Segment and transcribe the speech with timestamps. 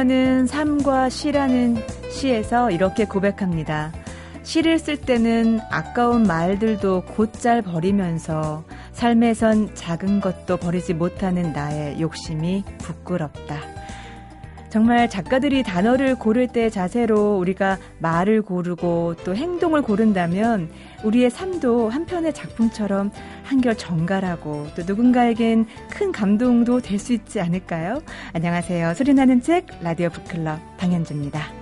[0.00, 1.76] 수녀는 삶과 시라는
[2.10, 3.92] 시에서 이렇게 고백합니다.
[4.42, 13.56] 시를 쓸 때는 아까운 말들도 곧잘 버리면서 삶에선 작은 것도 버리지 못하는 나의 욕심이 부끄럽다.
[14.70, 20.70] 정말 작가들이 단어를 고를 때 자세로 우리가 말을 고르고 또 행동을 고른다면
[21.04, 23.10] 우리의 삶도 한편의 작품처럼
[23.44, 28.02] 한결 정갈하고 또 누군가에겐 큰 감동도 될 수 있지 않을까요?
[28.34, 28.92] 안녕하세요.
[28.92, 31.59] 소리나는 책 라디오 북클럽 방현주입니다.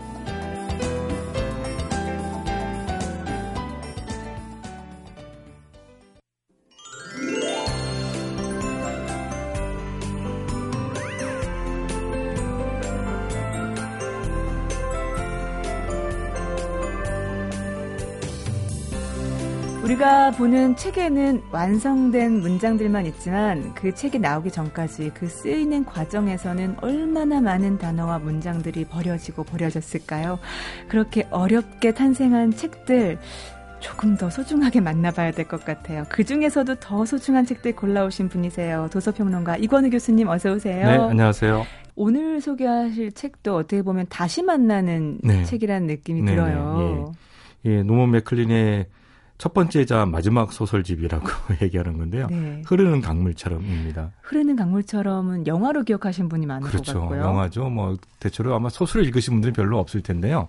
[20.08, 27.76] 우리가 보는 책에는 완성된 문장들만 있지만 그 책이 나오기 전까지 그 쓰이는 과정에서는 얼마나 많은
[27.76, 30.38] 단어와 문장들이 버려지고 버려졌을까요?
[30.88, 33.18] 그렇게 어렵게 탄생한 책들
[33.80, 36.04] 조금 더 소중하게 만나봐야 될 것 같아요.
[36.08, 38.88] 그 중에서도 더 소중한 책들 골라오신 분이세요.
[38.90, 40.86] 도서평론가 이권우 교수님 어서 오세요.
[40.86, 41.66] 네, 안녕하세요.
[41.96, 45.44] 오늘 소개하실 책도 어떻게 보면 다시 만나는 네.
[45.44, 47.12] 책이라는 느낌이 네, 들어요.
[47.66, 47.70] 예.
[47.70, 48.86] 예, 노먼 맥클린의
[49.38, 51.26] 첫 번째자 마지막 소설집이라고
[51.62, 52.26] 얘기하는 건데요.
[52.28, 52.62] 네.
[52.66, 54.10] 흐르는 강물처럼입니다.
[54.22, 56.94] 흐르는 강물처럼은 영화로 기억하신 분이 많은 그렇죠.
[56.94, 57.22] 것 같고요.
[57.22, 57.70] 영화죠.
[57.70, 60.48] 뭐 대체로 아마 소설을 읽으신 분들이 별로 없을 텐데요.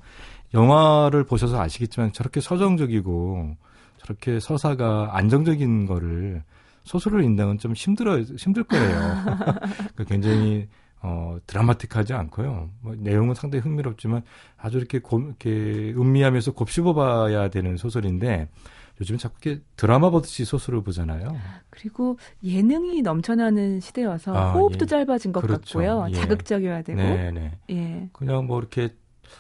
[0.56, 3.56] 영화를 보셔서 아시겠지만 저렇게 서정적이고
[4.00, 6.42] 저렇게 서사가 안정적인 거를
[6.84, 9.00] 소설을 읽는다는 건좀 힘들어 힘들 거예요.
[9.96, 10.68] 그 굉장히
[11.02, 12.72] 어, 드라마틱하지 않고요.
[12.82, 14.24] 뭐, 내용은 상당히 흥미롭지만
[14.58, 18.50] 아주 이렇게 고, 이렇게 음미하면서 곱씹어봐야 되는 소설인데
[19.00, 21.36] 요즘은 자꾸 이렇게 드라마 보듯이 소설을 보잖아요.
[21.70, 24.88] 그리고 예능이 넘쳐나는 시대여서 아, 호흡도 예.
[24.88, 25.80] 짧아진 것 그렇죠.
[25.80, 26.08] 같고요.
[26.10, 26.14] 예.
[26.14, 27.02] 자극적이어야 되고.
[27.02, 27.32] 네네.
[27.32, 27.58] 네.
[27.70, 28.10] 예.
[28.12, 28.90] 그냥 뭐 이렇게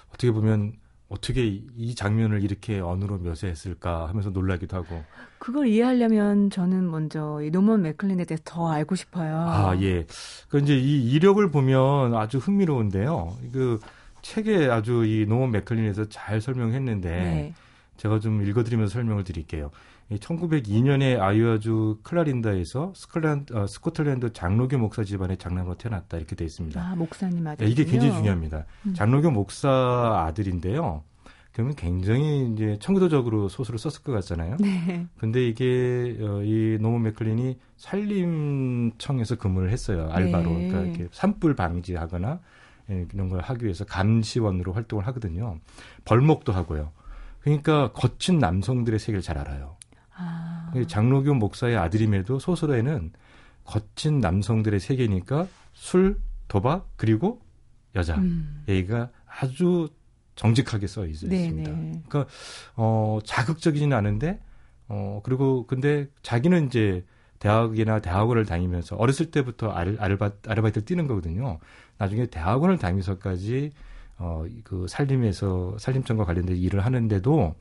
[0.09, 0.73] 어떻게 보면
[1.09, 5.03] 어떻게 이 장면을 이렇게 언어로 묘사했을까 하면서 놀라기도 하고.
[5.39, 9.35] 그걸 이해하려면 저는 먼저 이 노먼 맥클린에 대해서 더 알고 싶어요.
[9.35, 10.05] 아, 예.
[10.47, 13.37] 그 이제 이 이력을 보면 아주 흥미로운데요.
[13.51, 13.79] 그
[14.21, 17.53] 책에 아주 이 노먼 맥클린에서 잘 설명했는데 네.
[17.99, 19.71] 제가 좀 읽어드리면서 설명을 드릴게요.
[20.09, 26.81] 1902년에 아이오와주 클라린다에서 스콜랜드, 어, 스코틀랜드 장로교 목사 집안의 장남으로 태어났다 이렇게 돼 있습니다.
[26.81, 27.65] 아, 목사님 아들.
[27.65, 28.65] 네, 이게 굉장히 중요합니다.
[28.87, 28.93] 음.
[28.93, 29.69] 장로교 목사
[30.25, 31.03] 아들인데요.
[31.51, 34.57] 그러면 굉장히 이제 청교도적으로 소설을 썼을 것 같잖아요.
[34.61, 35.05] 네.
[35.17, 40.09] 근데 이게 어, 이 노먼 맥클린이 산림청에서 근무를 했어요.
[40.09, 40.49] 알바로.
[40.51, 40.67] 네.
[40.69, 42.39] 그러니까 이렇게 산불 방지하거나
[42.91, 45.59] 예, 이런 걸 하기 위해서 감시원으로 활동을 하거든요.
[46.05, 46.91] 벌목도 하고요.
[47.41, 49.77] 그러니까 거친 남성들의 세계를 잘 알아요.
[50.15, 50.71] 아.
[50.87, 53.11] 장로교 목사의 아들임에도 소설에는
[53.63, 57.41] 거친 남성들의 세계니까 술, 도박 그리고
[57.95, 58.63] 여자 음.
[58.67, 59.89] 얘기가 아주
[60.35, 61.71] 정직하게 써 있습니다.
[61.71, 62.25] 그러니까
[62.75, 64.39] 어 자극적이지는 않은데
[64.87, 67.05] 어 그리고 근데 자기는 이제
[67.39, 71.59] 대학이나 대학원을 다니면서 어렸을 때부터 알, 아르바, 아르바이트를 뛰는 거거든요.
[71.97, 73.71] 나중에 대학원을 다니면서까지
[74.19, 77.55] 어, 그 살림에서 살림청과 관련된 일을 하는데도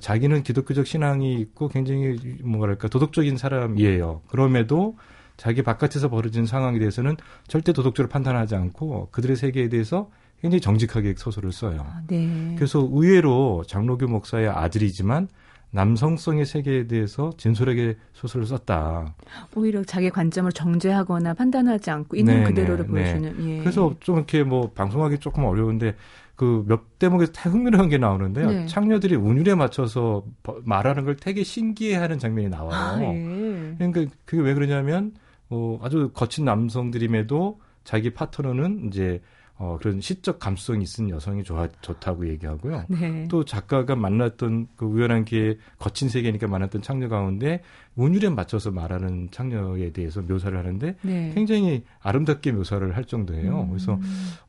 [0.00, 4.22] 자기는 기독교적 신앙이 있고 굉장히 뭐랄까 도덕적인 사람이에요.
[4.28, 4.96] 그럼에도
[5.36, 7.16] 자기 바깥에서 벌어진 상황에 대해서는
[7.48, 10.10] 절대 도덕적으로 판단하지 않고 그들의 세계에 대해서
[10.40, 11.86] 굉장히 정직하게 소설을 써요.
[11.88, 12.54] 아, 네.
[12.56, 15.28] 그래서 의외로 장로교 목사의 아들이지만
[15.74, 19.16] 남성성의 세계에 대해서 진솔하게 소설을 썼다.
[19.56, 23.36] 오히려 자기 관점을 정죄하거나 판단하지 않고 있는 네, 그대로를 네, 보여주는.
[23.38, 23.50] 네.
[23.50, 23.58] 예.
[23.58, 25.96] 그래서 좀 이렇게 뭐 방송하기 조금 어려운데
[26.36, 28.50] 그 몇 대목에서 다 흥미로운 게 나오는데요.
[28.50, 28.66] 네.
[28.66, 30.24] 창녀들이 운율에 맞춰서
[30.64, 32.72] 말하는 걸 되게 신기해하는 장면이 나와요.
[32.72, 33.74] 아, 예.
[33.78, 35.12] 그러니까 그게 왜 그러냐면
[35.50, 39.20] 어, 아주 거친 남성들임에도 자기 파트너는 이제
[39.56, 42.86] 어, 그런 시적 감수성이 있는 여성이 좋아, 좋다고 얘기하고요.
[42.88, 43.28] 네.
[43.30, 47.62] 또 작가가 만났던 그 우연한 기회 거친 세계니까 만났던 창녀 가운데
[47.94, 51.30] 운율에 맞춰서 말하는 창녀에 대해서 묘사를 하는데 네.
[51.34, 53.62] 굉장히 아름답게 묘사를 할 정도예요.
[53.62, 53.68] 음.
[53.68, 53.98] 그래서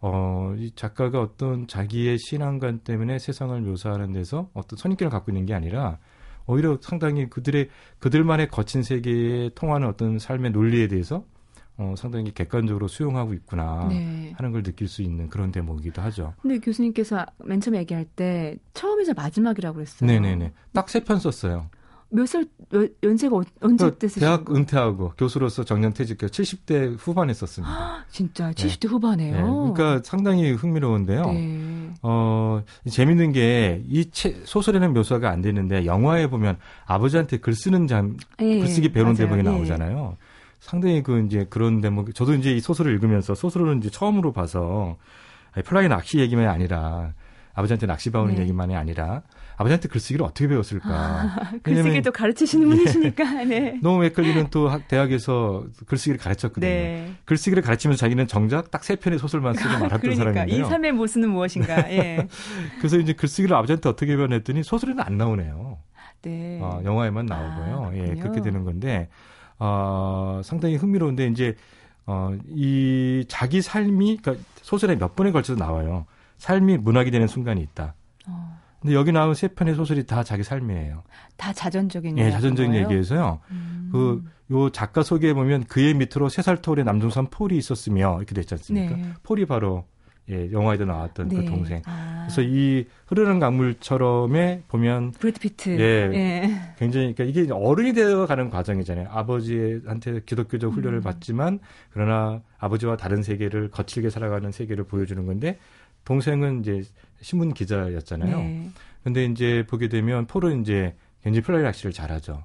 [0.02, 5.54] 어, 이 작가가 어떤 자기의 신앙관 때문에 세상을 묘사하는 데서 어떤 선입견을 갖고 있는 게
[5.54, 6.00] 아니라
[6.48, 7.70] 오히려 상당히 그들의
[8.00, 11.26] 그들만의 거친 세계에 통하는 어떤 삶의 논리에 대해서
[11.78, 14.34] 어, 상당히 객관적으로 수용하고 있구나 네.
[14.38, 16.34] 하는 걸 느낄 수 있는 그런 대목이기도 하죠.
[16.42, 20.08] 근데 교수님께서 맨 처음에 얘기할 때 처음이자 마지막이라고 그랬어요.
[20.10, 20.54] 네네네.
[20.74, 21.70] 딱 세 편 썼어요.
[22.10, 22.46] 몇 살,
[23.04, 28.06] 연세가 어, 언제 때 쓰신 대학 은퇴하고 교수로서 정년 퇴직해 70대 후반에 썼습니다.
[28.10, 28.88] 진짜 70대 네.
[28.88, 29.36] 후반에요?
[29.36, 29.42] 네.
[29.74, 31.24] 그러니까 상당히 흥미로운데요.
[31.26, 31.90] 네.
[32.04, 34.06] 어, 재밌는 게 이
[34.46, 38.60] 소설에는 묘사가 안 되는데 영화에 보면 아버지한테 글 쓰는 장, 네.
[38.60, 39.50] 글쓰기 배우는 대목이 네.
[39.52, 40.16] 나오잖아요.
[40.66, 44.98] 상당히 그 이제 그런 대목 저도 이제 이 소설을 읽으면서 소설을 이제 처음으로 봐서
[45.64, 47.14] 플라이 낚시 얘기만이 아니라
[47.54, 48.42] 아버지한테 낚시 배우는 네.
[48.42, 49.22] 얘기만이 아니라
[49.58, 50.90] 아버지한테 글쓰기를 어떻게 배웠을까?
[50.90, 52.76] 아, 글쓰기도 가르치시는 네.
[52.76, 53.44] 분이시니까.
[53.46, 53.80] 네.
[53.82, 56.68] 노먼 맥클린은 또 대학에서 글쓰기를 가르쳤거든요.
[56.68, 57.14] 네.
[57.26, 60.66] 글쓰기를 가르치면서 자기는 정작 딱 세 편의 소설만 쓰고 말았던 그러니까, 사람인데요.
[60.66, 61.90] 이 삶의 모습은 무엇인가?
[61.92, 62.28] 예.
[62.80, 65.78] 그래서 이제 글쓰기를 아버지한테 어떻게 배웠는지 소설에는 안 나오네요.
[66.24, 66.60] 네.
[66.62, 67.92] 어, 영화에만 나오고요.
[67.92, 69.10] 아, 예, 그렇게 되는 건데
[69.60, 71.56] 어, 상당히 흥미로운데 이제
[72.06, 76.06] 어, 이 자기 삶이 그러니까 소설에 몇 번에 걸쳐서 나와요.
[76.38, 77.96] 삶이 문학이 되는 순간이 있다.
[78.28, 78.60] 어.
[78.82, 81.04] 근데 여기 나온 세 편의 소설이 다 자기 삶이에요.
[81.38, 82.86] 다 자전적인 예, 자전적인 거예요?
[82.86, 83.40] 얘기에서요.
[83.50, 83.90] 음.
[83.92, 88.96] 그요 작가 소개에 보면 그의 밑으로 세 살 터울의 남동산 폴이 있었으며 이렇게 됐지 않습니까?
[88.96, 89.14] 네.
[89.24, 89.86] 폴이 바로
[90.30, 91.42] 예, 영화에도 나왔던 그 네.
[91.42, 91.82] 그 동생.
[91.86, 92.26] 아.
[92.26, 95.80] 그래서 이 흐르는 강물처럼에 보면 브래드 피트.
[95.80, 96.74] 예, 예.
[96.78, 99.10] 굉장히 그러니까 이게 어른이 되어 가는 과정이잖아요.
[99.12, 101.04] 아버지한테 기독교적 훈련을 음.
[101.04, 101.60] 받지만
[101.92, 105.60] 그러나 아버지와 다른 세계를 거칠게 살아가는 세계를 보여주는 건데
[106.06, 106.82] 동생은 이제
[107.22, 108.38] 신문 기자였잖아요.
[108.38, 108.70] 네.
[109.04, 112.44] 근데 이제 보게 되면 폴은 이제 굉장히 플라이 낚시를 잘하죠.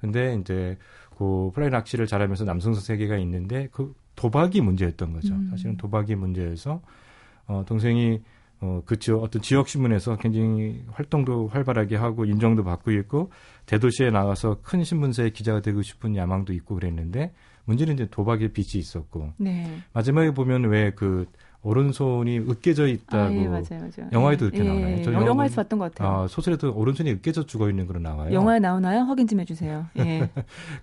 [0.00, 0.78] 근데 이제
[1.18, 5.34] 그 플라이 낚시를 잘하면서 남성성 세계가 있는데 그 도박이 문제였던 거죠.
[5.34, 5.48] 음.
[5.50, 6.80] 사실은 도박이 문제여서
[7.46, 8.20] 어, 동생이
[8.60, 13.30] 어, 그 지역, 어떤 지역 신문에서 굉장히 활동도 활발하게 하고 인정도 받고 있고
[13.66, 17.32] 대도시에 나가서 큰 신문사의 기자가 되고 싶은 야망도 있고 그랬는데
[17.66, 19.66] 문제는 이제 도박의 빚이 있었고 네.
[19.92, 21.26] 마지막에 보면 왜 그
[21.62, 24.08] 오른손이 으깨져 있다고 아, 예, 맞아요, 맞아요.
[24.12, 25.02] 영화에도 이렇게 예, 나와요.
[25.02, 26.22] 저 영화, 영화에서 봤던 것 같아요.
[26.22, 28.32] 아, 소설에도 오른손이 으깨져 죽어 있는 그런 나와요.
[28.32, 29.00] 영화에 나오나요?
[29.00, 29.84] 확인 좀 해주세요.
[29.98, 30.30] 예.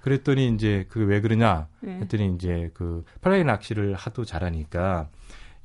[0.02, 1.92] 그랬더니 이제 그 왜 그러냐 예.
[2.02, 5.08] 했더니 이제 그 플라이 낚시를 하도 잘하니까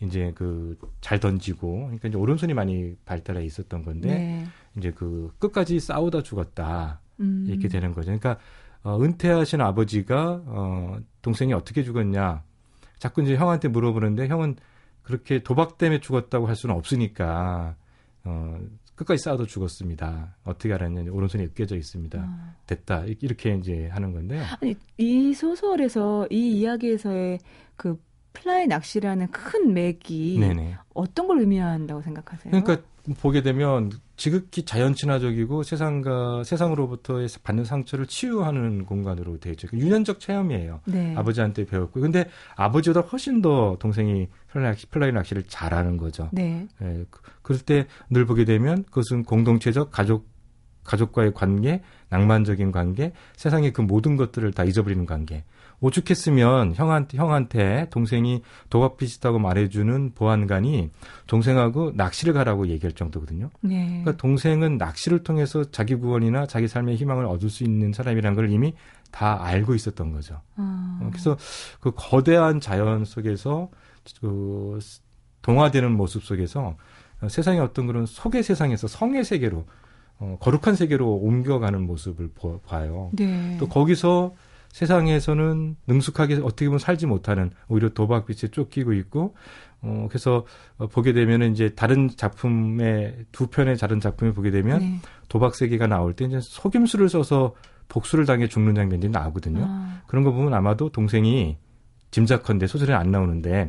[0.00, 4.46] 이제 그 잘 던지고 그러니까 이제 오른손이 많이 발달해 있었던 건데 네.
[4.76, 7.46] 이제 그 끝까지 싸우다 죽었다 음.
[7.48, 8.06] 이렇게 되는 거죠.
[8.06, 8.38] 그러니까
[8.82, 12.42] 어, 은퇴하신 아버지가 어, 동생이 어떻게 죽었냐
[12.98, 14.56] 자꾸 이제 형한테 물어보는데 형은
[15.02, 17.76] 그렇게 도박 때문에 죽었다고 할 수는 없으니까
[18.24, 18.58] 어,
[18.94, 20.34] 끝까지 싸우다 죽었습니다.
[20.44, 21.10] 어떻게 알았냐?
[21.12, 22.18] 오른손이 으깨져 있습니다.
[22.20, 22.54] 아.
[22.66, 23.04] 됐다.
[23.20, 24.42] 이렇게 이제 하는 건데요.
[24.60, 27.38] 아니, 이 소설에서 이 이야기에서의
[27.76, 27.96] 그
[28.32, 30.76] 플라이 낚시라는 큰 맥이 네네.
[30.94, 32.50] 어떤 걸 의미한다고 생각하세요?
[32.50, 32.82] 그러니까
[33.20, 39.66] 보게 되면 지극히 자연 친화적이고 세상과 세상으로부터 받는 상처를 치유하는 공간으로 되어 있죠.
[39.72, 40.80] 유년적 체험이에요.
[40.84, 41.14] 네.
[41.16, 46.28] 아버지한테 배웠고, 근데 아버지보다 훨씬 더 동생이 플라이, 낚시, 플라이 낚시를 잘하는 거죠.
[46.32, 46.66] 네.
[46.81, 47.04] 네.
[47.42, 50.28] 그럴 때 늘 보게 되면 그것은 공동체적 가족
[50.84, 55.44] 가족과의 관계, 낭만적인 관계, 세상의 그 모든 것들을 다 잊어버리는 관계.
[55.80, 60.90] 오죽했으면 형한테, 형한테 동생이 도박 빚 있다고 말해주는 보안관이
[61.26, 63.50] 동생하고 낚시를 가라고 얘기할 정도거든요.
[63.60, 63.86] 네.
[63.86, 68.75] 그러니까 동생은 낚시를 통해서 자기 구원이나 자기 삶의 희망을 얻을 수 있는 사람이라는 걸 이미
[69.10, 70.40] 다 알고 있었던 거죠.
[70.56, 70.98] 아.
[71.10, 71.36] 그래서
[71.81, 73.70] 그 거대한 자연 속에서
[74.20, 74.78] 그
[75.42, 76.76] 동화되는 모습 속에서
[77.26, 79.64] 세상의 어떤 그런 속의 세상에서 성의 세계로
[80.20, 83.10] 어, 거룩한 세계로 옮겨가는 모습을 보, 봐요.
[83.12, 83.56] 네.
[83.58, 84.34] 또 거기서
[84.73, 89.35] 세상에서는 능숙하게 어떻게 보면 살지 못하는 오히려 도박빛에 쫓기고 있고
[89.81, 90.44] 어 그래서
[90.76, 95.01] 어, 보게 되면은 이제 다른 작품의 두 편의 다른 작품을 보게 되면 네.
[95.29, 97.55] 도박 세계가 나올 때 이제 속임수를 써서
[97.89, 99.65] 복수를 당해 죽는 장면들이 나오거든요.
[99.67, 100.03] 아.
[100.06, 101.56] 그런 거 보면 아마도 동생이
[102.10, 103.69] 짐작컨대 소설에 안 나오는데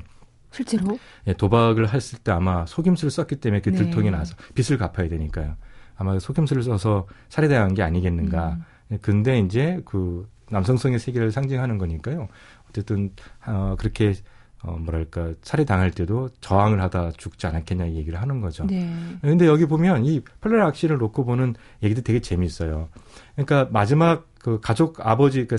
[0.51, 3.77] 실제로 예, 도박을 했을 때 아마 속임수를 썼기 때문에 그 네.
[3.77, 5.56] 들통이 나서 빚을 갚아야 되니까요.
[5.96, 8.58] 아마 속임수를 써서 살해당한 게 아니겠는가.
[8.91, 8.98] 음.
[9.01, 12.27] 근데 이제 그 남성성의 세계를 상징하는 거니까요.
[12.70, 13.12] 어쨌든
[13.46, 14.13] 어, 그렇게
[14.62, 18.65] 어, 뭐랄까, 살해 당할 때도 저항을 하다 죽지 않았겠냐 이 얘기를 하는 거죠.
[18.65, 18.94] 네.
[19.22, 22.89] 근데 여기 보면 이 펄레 악시를 놓고 보는 얘기도 되게 재미있어요.
[23.36, 25.56] 그러니까 마지막 그 가족 아버지, 그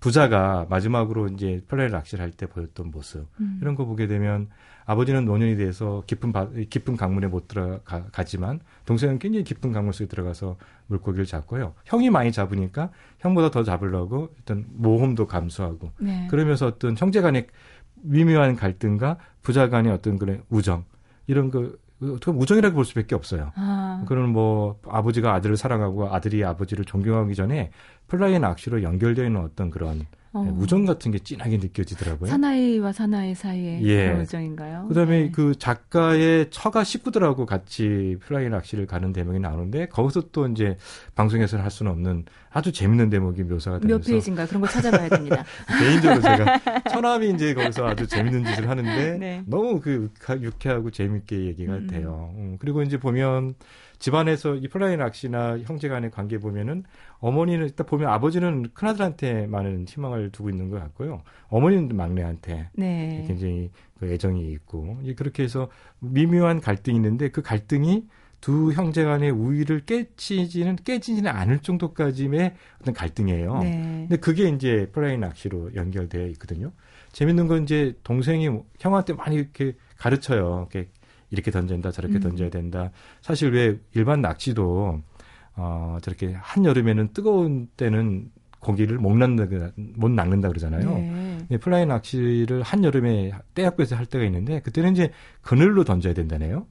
[0.00, 3.28] 부자가 마지막으로 이제 펄레 악시를 할 때 보였던 모습.
[3.38, 3.58] 음.
[3.62, 4.48] 이런 거 보게 되면
[4.84, 10.56] 아버지는 노년이 돼서 깊은 바, 깊은 강물에 못 들어가지만 동생은 굉장히 깊은 강물 속에 들어가서
[10.86, 11.74] 물고기를 잡고요.
[11.84, 16.26] 형이 많이 잡으니까 형보다 더 잡으려고 어떤 모험도 감수하고 네.
[16.30, 17.46] 그러면서 어떤 형제간의
[18.02, 20.84] 미묘한 갈등과 부자간의 어떤 그런 우정
[21.26, 23.52] 이런 그 어떻게 우정이라고 볼 수밖에 없어요.
[23.54, 24.04] 아.
[24.08, 27.70] 그런 뭐 아버지가 아들을 사랑하고 아들이 아버지를 존경하기 전에
[28.08, 30.44] 플라이 낚시로 연결되어 있는 어떤 그런 어.
[30.44, 32.30] 네, 우정 같은 게 진하게 느껴지더라고요.
[32.30, 34.06] 사나이와 사나이 사이의 예.
[34.06, 34.86] 그런 우정인가요?
[34.88, 35.30] 그다음에 네.
[35.30, 40.78] 그 작가의 처가 식구들하고 같이 플라이 낚시를 가는 대목이 나오는데 거기서 또 이제
[41.14, 45.44] 방송에서는 할 수는 없는 아주 재밌는 대목이 묘사가 되면서 몇 페이지인가 그런 거 찾아봐야 됩니다.
[45.78, 46.60] 개인적으로 제가
[46.90, 49.42] 처남이 이제 거기서 아주 재밌는 짓을 하는데 네.
[49.46, 50.10] 너무 그
[50.40, 51.86] 유쾌하고 재밌게 얘기가 음.
[51.86, 52.32] 돼요.
[52.36, 53.54] 음, 그리고 이제 보면
[54.02, 56.82] 집안에서 이 플라이 낚시나 형제 간의 관계 보면은
[57.20, 61.22] 어머니는 일단 보면 아버지는 큰아들한테 많은 희망을 희망을 두고 있는 것 같고요.
[61.46, 63.24] 어머니는 막내한테 네.
[63.28, 65.68] 굉장히 그 애정이 있고 그렇게 해서
[66.00, 68.08] 미묘한 갈등이 있는데 그 갈등이
[68.40, 73.58] 두 형제 간의 우애를 깨치지는 깨지지는 않을 정도까지의 어떤 갈등이에요.
[73.58, 73.70] 네.
[74.08, 76.72] 근데 그게 이제 플라이 낚시로 연결되어 있거든요.
[77.12, 80.66] 재밌는 건 이제 동생이 형한테 많이 이렇게 가르쳐요.
[80.72, 80.88] 이렇게
[81.32, 82.20] 이렇게 던져야 된다, 저렇게 음.
[82.20, 82.92] 던져야 된다.
[83.22, 85.02] 사실 왜 일반 낚시도
[85.56, 90.94] 어 저렇게 한 여름에는 뜨거운 때는 고기를 못 낚는다, 못 낚는다 그러잖아요.
[91.48, 91.58] 네.
[91.58, 95.10] 플라이 낚시를 한 여름에 뙤약볕에서 할 때가 있는데 그때는 이제
[95.40, 96.66] 그늘로 던져야 된다네요.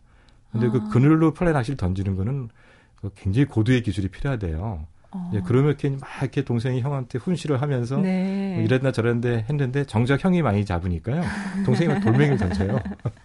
[0.51, 0.83] 근데 그 아.
[0.83, 2.49] 그 그늘로 플라이 낚시를 던지는 거는
[2.95, 4.87] 그 굉장히 고도의 기술이 필요하대요.
[5.13, 5.29] 어.
[5.33, 8.53] 예, 그러면 이렇게 막 이렇게 동생이 형한테 훈시를 하면서 네.
[8.55, 11.21] 뭐 이랬나 저랬는데 했는데 정작 형이 많이 잡으니까요.
[11.65, 12.79] 동생이 막 돌멩이를 던져요.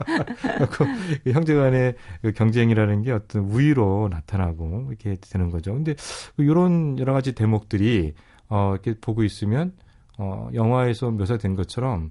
[0.71, 5.75] 그 형제 간의 그 경쟁이라는 게 어떤 우위로 나타나고 이렇게 되는 거죠.
[5.75, 5.95] 근데
[6.39, 8.15] 이런 여러 가지 대목들이
[8.49, 9.73] 어 이렇게 보고 있으면
[10.19, 12.11] 어 영화에서 묘사된 것처럼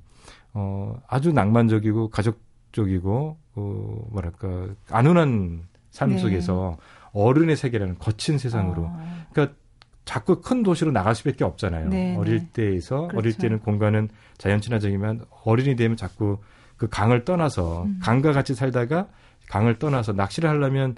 [0.53, 6.17] 어 아주 낭만적이고 가족적이고 어 뭐랄까 안온한 삶 네.
[6.20, 6.77] 속에서
[7.12, 8.86] 어른의 세계라는 거친 세상으로.
[8.88, 9.25] 아.
[9.32, 9.58] 그러니까
[10.05, 11.89] 자꾸 큰 도시로 나갈 수밖에 없잖아요.
[11.89, 12.15] 네, 네.
[12.15, 13.17] 어릴 때에서 그렇죠.
[13.17, 16.39] 어릴 때는 공간은 자연 친화적이면 어른이 되면 자꾸
[16.77, 18.00] 그 강을 떠나서 음.
[18.01, 19.07] 강과 같이 살다가
[19.50, 20.95] 강을 떠나서 낚시를 하려면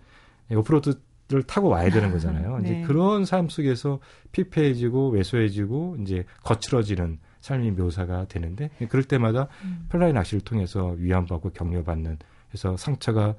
[0.52, 2.60] 오프로드를 타고 와야 되는 거잖아요.
[2.64, 2.64] 네.
[2.64, 4.00] 이제 그런 삶 속에서
[4.34, 9.86] 피폐해지고 왜소해지고 이제 거칠어지는 삶이 묘사가 되는데 그럴 때마다 음.
[9.90, 12.18] 플라이 낚시를 통해서 위안받고 격려받는
[12.50, 13.34] 그래서 상처가 회,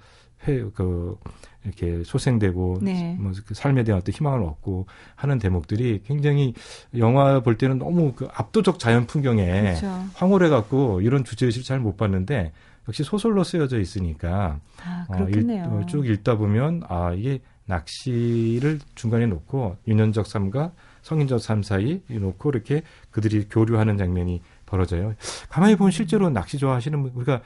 [0.45, 1.17] 그,
[1.65, 3.17] 이렇게 소생되고, 네.
[3.19, 6.55] 뭐, 그 삶에 대한 어떤 희망을 얻고 하는 대목들이 굉장히
[6.97, 9.87] 영화 볼 때는 너무 그 압도적 자연 풍경에 그렇죠.
[10.15, 12.53] 황홀해 갖고 이런 주제 의식을 잘 못 봤는데
[12.89, 14.61] 역시 소설로 쓰여져 있으니까.
[14.83, 15.07] 아.
[15.11, 21.63] 어, 일, 어, 쭉 읽다 보면 아, 이게 낚시를 중간에 놓고 유년적 삶과 성인적 삶
[21.63, 25.15] 사이 놓고 이렇게 그들이 교류하는 장면이 벌어져요.
[25.49, 27.43] 가만히 보면 실제로 낚시 좋아하시는 분, 우리가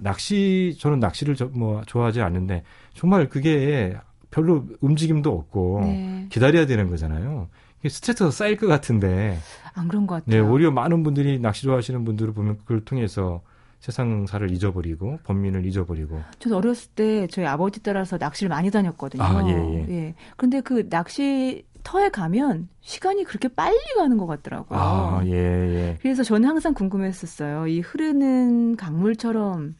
[0.00, 2.62] 낚시 저는 낚시를 저, 뭐 좋아하지 않는데
[2.94, 3.96] 정말 그게
[4.30, 6.26] 별로 움직임도 없고 네.
[6.30, 7.48] 기다려야 되는 거잖아요.
[7.86, 9.38] 스트레스가 쌓일 것 같은데
[9.74, 10.42] 안 그런 것 같아요.
[10.42, 13.42] 네, 오히려 많은 분들이 낚시 좋아하시는 분들을 보면 그걸 통해서
[13.80, 16.22] 세상사를 잊어버리고 범민을 잊어버리고.
[16.38, 19.22] 저는 어렸을 때 저희 아버지 따라서 낚시를 많이 다녔거든요.
[19.22, 19.86] 아, 예, 예.
[19.88, 20.14] 예.
[20.36, 24.78] 그런데 그 낚시 터에 가면 시간이 그렇게 빨리 가는 것 같더라고요.
[24.78, 25.98] 아, 예, 예.
[26.00, 27.66] 그래서 저는 항상 궁금했었어요.
[27.66, 29.74] 이 흐르는 강물처럼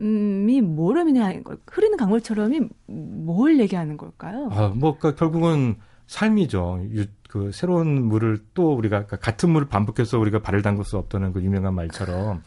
[0.00, 4.48] 음이 뭘 의미하는 걸 흐르는 강물처럼이 뭘 얘기하는 걸까요?
[4.52, 5.76] 아, 뭐 그러니까 결국은
[6.06, 6.84] 삶이죠.
[6.94, 11.32] 유, 그 새로운 물을 또 우리가 그러니까 같은 물을 반복해서 우리가 발을 담글 수 없다는
[11.32, 12.42] 그 유명한 말처럼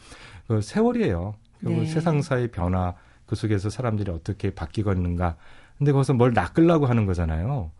[0.48, 1.34] 그 세월이에요.
[1.60, 1.86] 네.
[1.86, 2.94] 세상사의 변화
[3.26, 5.36] 그 속에서 사람들이 어떻게 바뀌고 있는가.
[5.78, 7.70] 근데 거기서 뭘 낚으려고 하는 거잖아요.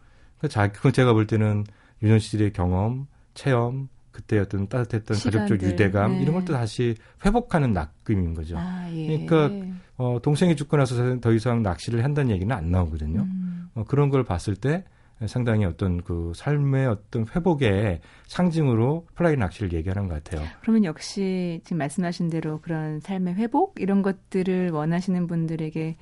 [0.42, 1.64] 그 자, 그건 제가 볼 때는
[2.02, 6.22] 유년 시절의 경험, 체험, 그때 어떤 따뜻했던 시간들, 가족적 유대감 네.
[6.22, 8.56] 이런 것도 다시 회복하는 느낌인 거죠.
[8.58, 9.24] 아, 예.
[9.24, 9.50] 그러니까
[9.96, 13.20] 어, 동생이 죽고 나서 더 이상 낚시를 한다는 얘기는 안 나오거든요.
[13.20, 13.70] 음.
[13.74, 14.84] 어, 그런 걸 봤을 때
[15.26, 20.44] 상당히 어떤 그 삶의 어떤 회복의 상징으로 플라이 낚시를 얘기하는 것 같아요.
[20.62, 25.96] 그러면 역시 지금 말씀하신 대로 그런 삶의 회복 이런 것들을 원하시는 분들에게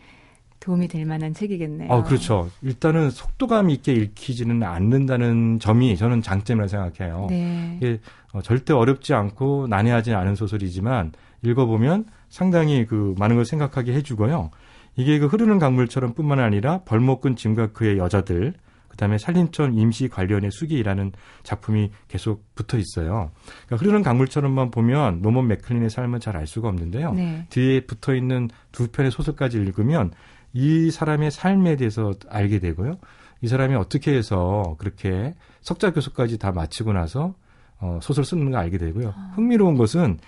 [0.61, 1.91] 도움이 될 만한 책이겠네요.
[1.91, 2.51] 어, 그렇죠.
[2.63, 7.27] 일단은 속도감 있게 읽히지는 않는다는 점이 저는 장점이라고 생각해요.
[7.31, 7.79] 네.
[7.79, 7.99] 이게
[8.33, 11.13] 어, 절대 어렵지 않고 난해하지 않은 소설이지만
[11.43, 14.51] 읽어보면 상당히 그 많은 걸 생각하게 해주고요.
[14.97, 18.53] 이게 그 흐르는 강물처럼 뿐만 아니라 벌목근 짐과 그의 여자들,
[18.89, 21.13] 그 다음에 살림촌 임시 관련의 수기라는
[21.43, 23.31] 작품이 계속 붙어 있어요.
[23.67, 27.15] 그러니까 흐르는 강물처럼만 보면 노먼 맥클린의 삶은 잘 알 수가 없는데요.
[27.15, 27.47] 네.
[27.49, 30.11] 뒤에 붙어 있는 두 편의 소설까지 읽으면
[30.53, 32.99] 이 사람의 삶에 대해서 알게 되고요.
[33.43, 37.35] 이 사람이 어떻게 해서 그렇게 석자 교수까지 다 마치고 나서
[37.79, 39.15] 어, 소설 쓰는 걸 알게 되고요.
[39.17, 39.33] 아.
[39.35, 40.19] 흥미로운 것은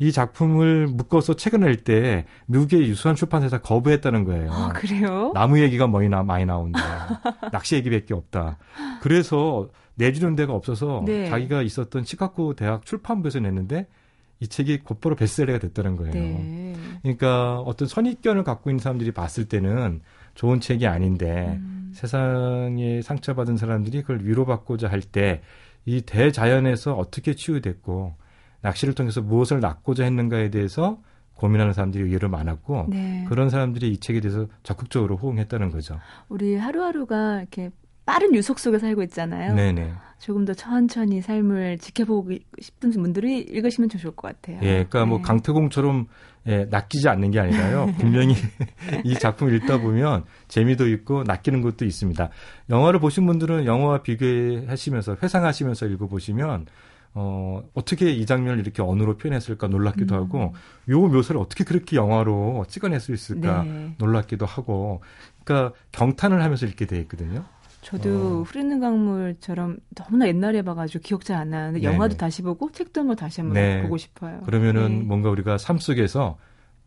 [0.00, 4.52] 이 작품을 묶어서 책을 낼 때 미국의 유수한 출판사에서 거부했다는 거예요.
[4.52, 5.32] 아, 그래요?
[5.34, 6.80] 나무 얘기가 많이, 나, 많이 나온다.
[7.50, 8.58] 낚시 얘기밖에 없다.
[9.00, 11.28] 그래서 내주는 데가 없어서 네.
[11.28, 13.88] 자기가 있었던 시카고 대학 출판부에서 냈는데
[14.40, 16.12] 이 책이 곧바로 베스트셀러가 됐다는 거예요.
[16.12, 16.74] 네.
[17.02, 20.00] 그러니까 어떤 선입견을 갖고 있는 사람들이 봤을 때는
[20.34, 21.90] 좋은 책이 아닌데 음.
[21.94, 25.42] 세상에 상처받은 사람들이 그걸 위로받고자 할 때
[25.88, 28.14] 이 대자연에서 어떻게 치유됐고
[28.60, 31.00] 낚시를 통해서 무엇을 낚고자 했는가에 대해서
[31.34, 33.24] 고민하는 사람들이 의외로 많았고 네.
[33.26, 35.98] 그런 사람들이 이 책에 대해서 적극적으로 호응했다는 거죠.
[36.28, 37.70] 우리 하루하루가 이렇게
[38.08, 39.54] 빠른 유속 속에 살고 있잖아요.
[39.54, 39.92] 네네.
[40.18, 44.60] 조금 더 천천히 삶을 지켜보고 싶은 분들이 읽으시면 좋을 것 같아요.
[44.62, 45.10] 예, 그러니까 뭐 네.
[45.10, 46.06] 뭐 강태공처럼
[46.46, 47.92] 예, 낚이지 않는 게 아니라요.
[48.00, 48.34] 분명히
[49.04, 52.30] 이 작품 읽다 보면 재미도 있고 낚이는 것도 있습니다.
[52.70, 56.64] 영화를 보신 분들은 영화와 비교하시면서 회상하시면서 읽어보시면
[57.12, 60.20] 어, 어떻게 이 장면을 이렇게 언어로 표현했을까 놀랍기도 음.
[60.22, 60.54] 하고,
[60.88, 63.94] 요 묘사를 어떻게 그렇게 영화로 찍어낼 수 있을까 네.
[63.98, 65.02] 놀랍기도 하고,
[65.44, 67.44] 그러니까 경탄을 하면서 읽게 돼 있거든요.
[67.82, 68.42] 저도 어.
[68.42, 71.94] 흐르는 강물처럼 너무나 옛날에 봐가지고 기억 잘 안 나는데 네네.
[71.94, 73.82] 영화도 다시 보고 책도 한번 다시 한번 네.
[73.82, 74.40] 보고 싶어요.
[74.40, 75.04] 그러면은 네.
[75.04, 76.36] 뭔가 우리가 삶 속에서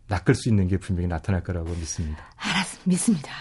[0.08, 2.22] 낚을 수 있는 게 분명히 나타날 거라고 믿습니다.
[2.36, 2.90] 알았습니다.
[2.90, 3.32] 믿습니다.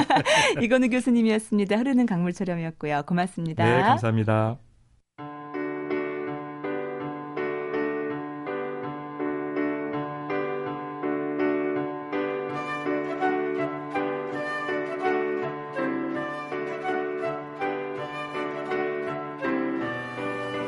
[0.62, 1.76] 이건우 교수님이었습니다.
[1.76, 3.02] 흐르는 강물처럼이었고요.
[3.06, 3.64] 고맙습니다.
[3.64, 4.56] 네, 감사합니다.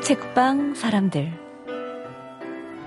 [0.09, 1.31] 책방 사람들.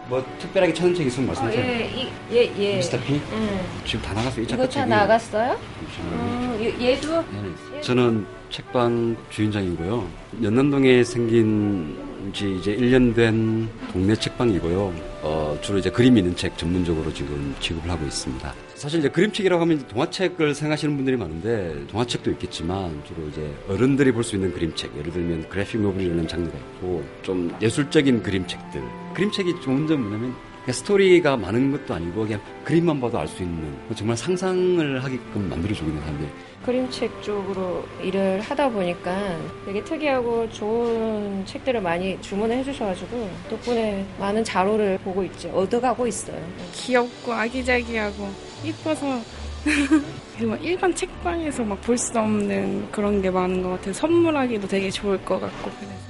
[0.09, 1.61] 뭐 특별하게 찾은 책 있으면 말씀하세요.
[1.61, 2.75] 어, 예, 예, 예.
[2.77, 3.13] 미스터 피?
[3.13, 3.59] 음.
[3.85, 4.41] 지금 다 나갔어요.
[4.41, 5.59] 이 이거 다 나갔어요?
[5.99, 7.21] 음, 얘 도?
[7.21, 7.81] 네.
[7.81, 10.07] 저는 책방 주인장이고요.
[10.41, 11.95] 연남동에 생긴
[12.33, 14.93] 지 이제 1년 된 동네 책방이고요.
[15.21, 18.51] 어, 주로 이제 그림 있는 책 전문적으로 지금 취급을 하고 있습니다.
[18.81, 24.35] 사실 이제 그림책이라고 하면 동화책을 생각하시는 분들이 많은데 동화책도 있겠지만 주로 이제 어른들이 볼 수
[24.35, 28.81] 있는 그림책 예를 들면 그래픽 노블이라는 장르가 있고 좀 예술적인 그림책들.
[29.13, 30.35] 그림책이 좋은 점은 뭐냐면
[30.67, 36.01] 스토리가 많은 것도 아니고 그냥 그림만 봐도 알 수 있는 정말 상상을 하게끔 만들어주고 있는
[36.01, 36.27] 사람들
[36.65, 44.99] 그림책 쪽으로 일을 하다 보니까 되게 특이하고 좋은 책들을 많이 주문을 해주셔가지고 덕분에 많은 자료를
[45.03, 45.49] 보고 있죠.
[45.49, 46.37] 얻어가고 있어요.
[46.73, 48.29] 귀엽고 아기자기하고
[48.63, 49.19] 이뻐서
[50.37, 53.93] 그리고 일반 책방에서 막 볼 수 없는 그런 게 많은 것 같아요.
[53.93, 56.00] 선물하기도 되게 좋을 것 같고 그래서.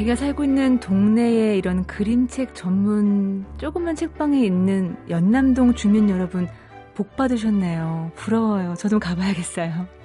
[0.00, 6.48] 자기가 살고 있는 동네에 이런 그림책 전문 조그만 책방에 있는 연남동 주민 여러분
[6.94, 8.12] 복 받으셨네요.
[8.14, 8.74] 부러워요.
[8.78, 9.99] 저도 가봐야겠어요.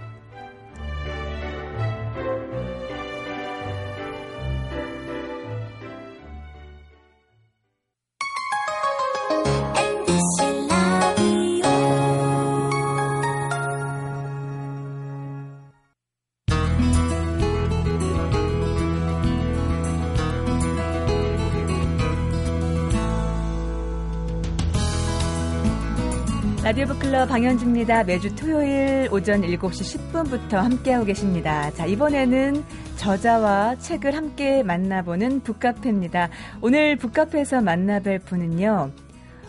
[27.16, 28.04] 북클럽 방현주입니다.
[28.04, 31.72] 매주 토요일 오전 7시 10분부터 함께하고 계십니다.
[31.72, 32.62] 자, 이번에는
[32.98, 36.30] 저자와 책을 함께 만나보는 북카페입니다.
[36.62, 38.92] 오늘 북카페에서 만나뵐 분은요.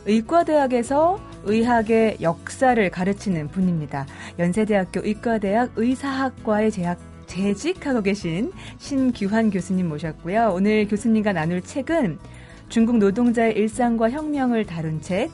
[0.04, 4.06] 의과대학에서 의학의 역사를 가르치는 분입니다.
[4.38, 10.52] 연세대학교 의과대학 의사학과에 재학, 재직하고 계신 신규환 교수님 모셨고요.
[10.54, 12.18] 오늘 교수님과 나눌 책은
[12.68, 15.30] 중국 노동자의 일상과 혁명을 다룬 책,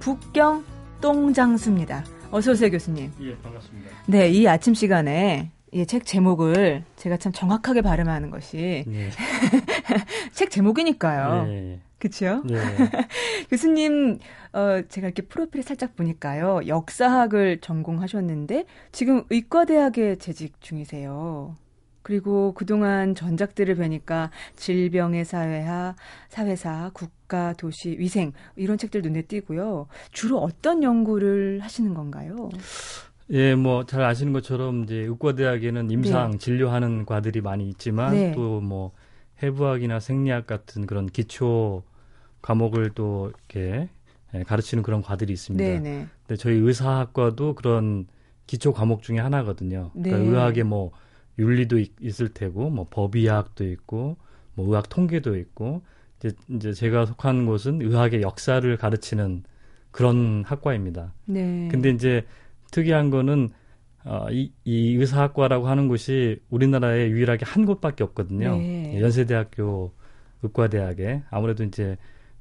[0.00, 2.04] 북경 똥장수입니다.
[2.30, 3.12] 어서 오세요, 교수님.
[3.20, 3.90] 예, 반갑습니다.
[4.06, 9.10] 네, 이 아침 시간에 이책 제목을 제가 참 정확하게 발음하는 것이 예.
[10.32, 11.46] 책 제목이니까요.
[11.48, 11.80] 예.
[11.98, 12.42] 그렇죠?
[12.50, 12.56] 예.
[13.50, 14.18] 교수님
[14.52, 16.60] 어 제가 이렇게 프로필을 살짝 보니까요.
[16.66, 21.56] 역사학을 전공하셨는데 지금 의과대학에 재직 중이세요.
[22.06, 25.96] 그리고 그동안 전작들을 뵈니까 질병의 사회화,
[26.28, 29.88] 사회사, 국가, 도시, 위생 이런 책들 눈에 띄고요.
[30.12, 32.48] 주로 어떤 연구를 하시는 건가요?
[33.30, 36.38] 예, 뭐 잘 아시는 것처럼 이제 의과대학에는 임상 네.
[36.38, 38.30] 진료하는 과들이 많이 있지만 네.
[38.30, 38.92] 또뭐
[39.42, 41.82] 해부학이나 생리학 같은 그런 기초
[42.40, 43.88] 과목을 또 이렇게
[44.32, 45.64] 예, 가르치는 그런 과들이 있습니다.
[45.64, 45.80] 네네.
[45.80, 46.06] 네.
[46.24, 48.06] 근데 저희 의사학과도 그런
[48.46, 49.90] 기초 과목 중에 하나거든요.
[49.92, 50.24] 그러니까 네.
[50.24, 50.92] 의학의 뭐
[51.38, 54.16] 윤리도 있, 을 테고 뭐 법의학도 있고
[54.54, 55.82] 뭐 의학 통계도 있고
[56.18, 59.44] 이제 이제 제가 속한 곳은 의학의 역사를 가르치는
[59.90, 61.12] 그런 학과입니다.
[61.26, 61.68] 네.
[61.70, 62.24] 근데 이제
[62.70, 63.50] 특이한 거는
[64.04, 68.56] 어, 이, 이 의사학과라고 하는 곳이 우리나라에 유일하게 한 곳밖에 없거든요.
[68.56, 69.00] 네.
[69.00, 69.92] 연세대학교
[70.42, 71.96] 의과대학에 아무래도 이제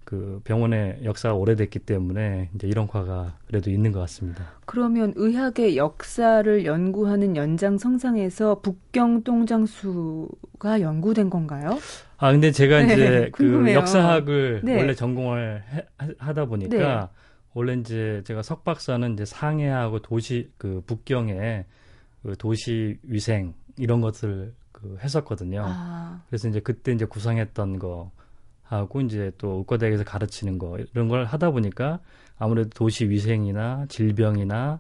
[0.06, 4.46] 그 병원의 역사가 오래됐기 때문에 이제 이런 과가 그래도 있는 것 같습니다.
[4.66, 11.80] 그러면 의학의 역사를 연구하는 연장 성상에서 북경 똥장수가 연구된 건가요?
[12.18, 14.78] 아 근데 제가 네, 이제 그 역사학을 네.
[14.78, 15.86] 원래 전공을 해,
[16.20, 17.08] 하다 보니까 네.
[17.56, 21.66] 원래 이제 제가 석박사는 이제 상해하고 도시 그 북경의
[22.22, 25.64] 그 도시 위생 이런 것을 그 했었거든요.
[25.66, 26.22] 아.
[26.28, 28.12] 그래서 이제 그때 이제 구상했던 거
[28.66, 32.00] 하고 이제 또 의과대학에서 가르치는 거 이런 걸 하다 보니까
[32.38, 34.80] 아무래도 도시 위생이나 질병이나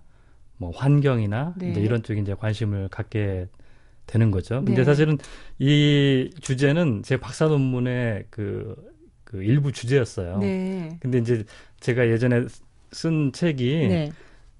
[0.57, 1.73] 뭐 환경이나 네.
[1.77, 3.47] 이런 쪽에 이제 관심을 갖게
[4.05, 4.63] 되는 거죠.
[4.63, 4.83] 근데 네.
[4.83, 5.17] 사실은
[5.59, 8.75] 이 주제는 제 박사 논문의 그,
[9.23, 10.37] 그 일부 주제였어요.
[10.39, 10.97] 네.
[10.99, 11.43] 근데 이제
[11.79, 12.45] 제가 예전에
[12.91, 14.11] 쓴 책이 네.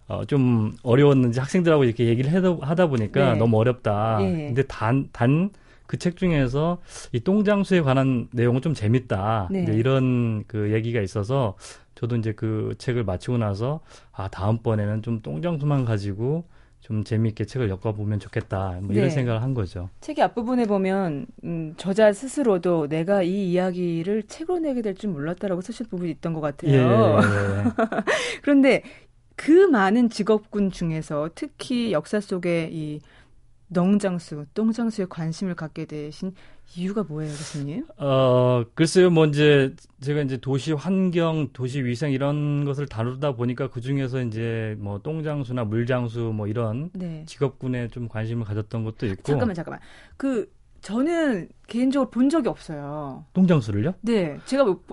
[0.07, 3.39] 어, 좀 어려웠는지 학생들하고 이렇게 얘기를 해다, 하다 보니까 네.
[3.39, 4.19] 너무 어렵다.
[4.21, 4.47] 예.
[4.47, 5.49] 근데 단, 단,
[5.87, 6.79] 그 책 중에서
[7.11, 9.49] 이 똥장수에 관한 내용은 좀 재밌다.
[9.51, 9.65] 네.
[9.73, 11.55] 이런 그 얘기가 있어서
[11.95, 13.79] 저도 이제 그 책을 마치고 나서
[14.11, 16.45] 아, 다음번에는 좀 똥장수만 가지고
[16.81, 18.79] 좀 재미있게 책을 엮어보면 좋겠다.
[18.83, 19.09] 뭐 이런 네.
[19.09, 19.89] 생각을 한 거죠.
[20.01, 25.87] 책의 앞부분에 보면 음, 저자 스스로도 내가 이 이야기를 책으로 내게 될 줄 몰랐다라고 쓰실
[25.87, 26.71] 부분이 있던 것 같아요.
[26.71, 27.59] 예, 예.
[27.59, 27.63] 예.
[28.43, 28.83] 그런데
[29.35, 32.99] 그 많은 직업군 중에서 특히 역사 속에 이
[33.67, 36.33] 넝장수, 똥장수에 관심을 갖게 되신
[36.75, 37.85] 이유가 뭐예요, 교수님?
[37.97, 43.81] 어, 글쎄요, 뭐 이제 제가 이제 도시 환경, 도시 위생 이런 것을 다루다 보니까 그
[43.81, 47.23] 중에서 이제 뭐 똥장수나 물장수 뭐 이런 네.
[47.25, 49.23] 직업군에 좀 관심을 가졌던 것도 있고.
[49.23, 49.79] 잠깐만, 잠깐만.
[50.17, 50.51] 그
[50.81, 53.25] 저는 개인적으로 본 적이 없어요.
[53.33, 53.95] 똥장수를요?
[54.01, 54.83] 네, 제가 뭐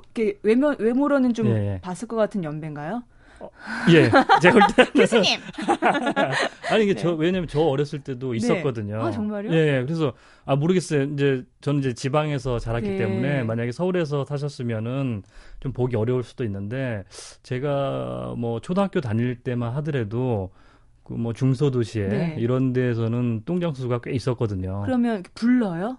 [0.42, 1.80] 외모 외모로는 좀 예, 예.
[1.82, 3.02] 봤을 것 같은 연배인가요?
[3.90, 4.84] 예, 제가 볼 때.
[4.94, 5.40] 교수님!
[6.70, 7.00] 아니, 이게 네.
[7.00, 8.36] 저, 왜냐면 저 어렸을 때도 네.
[8.36, 8.96] 있었거든요.
[8.96, 9.02] 네.
[9.02, 9.52] 아, 정말요?
[9.52, 10.12] 예, 예, 그래서,
[10.44, 11.04] 아, 모르겠어요.
[11.04, 12.96] 이제, 저는 이제 지방에서 자랐기 네.
[12.98, 15.22] 때문에, 만약에 서울에서 사셨으면은
[15.60, 17.04] 좀 보기 어려울 수도 있는데,
[17.42, 20.50] 제가 뭐, 초등학교 다닐 때만 하더라도,
[21.04, 22.36] 그 뭐, 중소도시에, 네.
[22.38, 24.82] 이런 데에서는 똥장수가 꽤 있었거든요.
[24.84, 25.98] 그러면 불러요?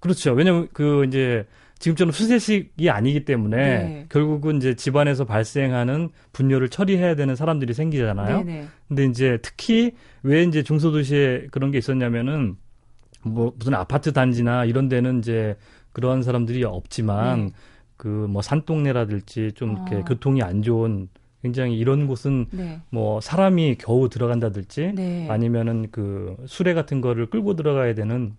[0.00, 0.32] 그렇죠.
[0.32, 1.46] 왜냐면 그, 이제,
[1.78, 4.06] 지금처럼 수세식이 아니기 때문에 네.
[4.08, 8.44] 결국은 이제 집안에서 발생하는 분뇨를 처리해야 되는 사람들이 생기잖아요.
[8.44, 8.60] 네네.
[8.60, 8.66] 네.
[8.88, 12.56] 근데 이제 특히 왜 이제 중소도시에 그런 게 있었냐면은
[13.22, 15.56] 뭐 무슨 아파트 단지나 이런 데는 이제
[15.92, 17.52] 그런 사람들이 없지만 네.
[17.96, 20.04] 그뭐 산동네라든지 좀 이렇게 아.
[20.04, 21.08] 교통이 안 좋은
[21.42, 22.80] 굉장히 이런 곳은 네.
[22.90, 25.28] 뭐 사람이 겨우 들어간다든지 네.
[25.30, 28.36] 아니면은 그 수레 같은 거를 끌고 들어가야 되는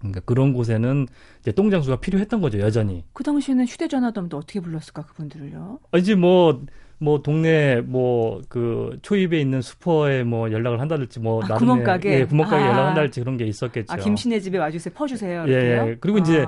[0.00, 1.06] 그러니까 그런 곳에는
[1.40, 3.04] 이제 똥장수가 필요했던 거죠 여전히.
[3.12, 5.78] 그 당시에는 휴대전화도 없는데 어떻게 불렀을까 그분들을요?
[5.92, 6.64] 아, 이제 뭐뭐
[6.98, 12.24] 뭐 동네 뭐 그 초입에 있는 슈퍼에 뭐 연락을 한다든지 뭐 아, 나름의 구멍가게 예,
[12.24, 12.68] 구멍가게 아.
[12.68, 13.92] 연락한다든지 그런 게 있었겠죠.
[13.92, 15.44] 아 김신혜 집에 와주세요 퍼주세요.
[15.48, 15.96] 예, 예.
[16.00, 16.20] 그리고 아.
[16.22, 16.46] 이제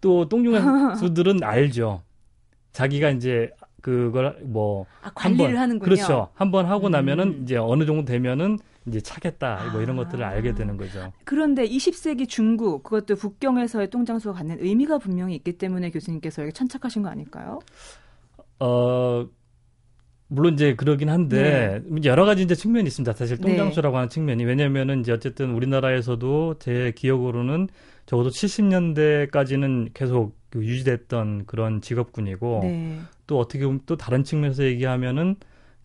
[0.00, 2.02] 또 똥장수들은 알죠.
[2.72, 5.84] 자기가 이제 그걸 뭐 아, 관리를 번, 하는군요.
[5.84, 6.28] 그렇죠.
[6.34, 7.40] 한 번 하고 나면은 음.
[7.42, 10.04] 이제 어느 정도 되면은 이제 차겠다 뭐 이런 아.
[10.04, 11.12] 것들을 알게 되는 거죠.
[11.24, 17.08] 그런데 20세기 중국 그것도 북경에서의 똥장수가 갖는 의미가 분명히 있기 때문에 교수님께서 여기 천착하신 거
[17.08, 17.60] 아닐까요?
[18.58, 19.26] 어
[20.28, 22.00] 물론 이제 그러긴 한데 네.
[22.04, 23.12] 여러 가지 이제 측면이 있습니다.
[23.12, 23.48] 사실 네.
[23.48, 23.96] 똥장수라고 네.
[23.98, 27.68] 하는 측면이 왜냐면은 이제 어쨌든 우리나라에서도 제 기억으로는
[28.06, 32.98] 적어도 70년대까지는 계속 그 유지됐던 그런 직업군이고 네.
[33.26, 35.36] 또 어떻게 보면 또 다른 측면에서 얘기하면은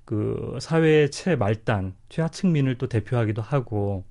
[0.07, 4.05] 그 사회의 최말단, 최하층민을 또 대표하기도 하고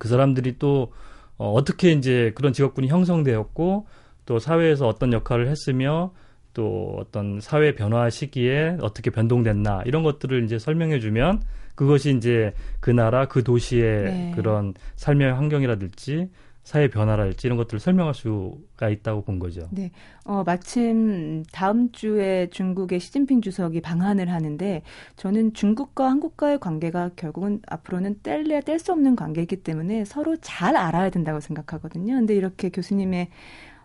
[0.00, 0.92] 그 사람들이 또
[1.38, 3.86] 어, 어떻게 이제 그런 직업군이 형성되었고
[4.24, 6.12] 또 사회에서 어떤 역할을 했으며
[6.54, 11.40] 또 어떤 사회 변화 시기에 어떻게 변동됐나 이런 것들을 이제 설명해 주면
[11.76, 14.32] 그것이 이제 그 나라 그 도시의 네.
[14.34, 16.30] 그런 삶의 환경이라든지
[16.66, 19.68] 사회 변화랄지 이런 것들을 설명할 수가 있다고 본 거죠.
[19.70, 19.92] 네.
[20.24, 24.82] 어, 마침 다음 주에 중국의 시진핑 주석이 방한을 하는데
[25.14, 31.10] 저는 중국과 한국과의 관계가 결국은 앞으로는 뗄래야 뗄 수 없는 관계이기 때문에 서로 잘 알아야
[31.10, 32.14] 된다고 생각하거든요.
[32.14, 33.28] 근데 이렇게 교수님의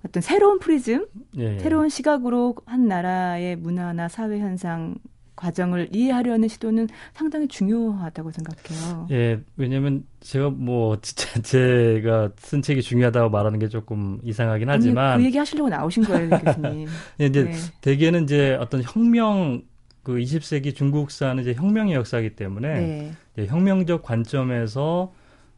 [0.03, 1.05] 어떤 새로운 프리즘,
[1.37, 1.59] 예, 예.
[1.59, 4.95] 새로운 시각으로 한 나라의 문화나 사회 현상
[5.41, 9.07] 과정을 이해하려는 시도는 상당히 중요하다고 생각해요.
[9.09, 15.23] 예, 왜냐면 제가 뭐 진짜 제가 쓴 책이 중요하다고 말하는 게 조금 이상하긴 하지만 아니,
[15.23, 16.87] 그 얘기 하시려고 나오신 거예요, 교수님.
[17.19, 17.53] 예, 이제 네.
[17.81, 19.63] 대개는 이제 어떤 혁명
[20.03, 23.11] 그 20세기 중국사는 이제 혁명의 역사이기 때문에 네.
[23.33, 25.11] 이제 혁명적 관점에서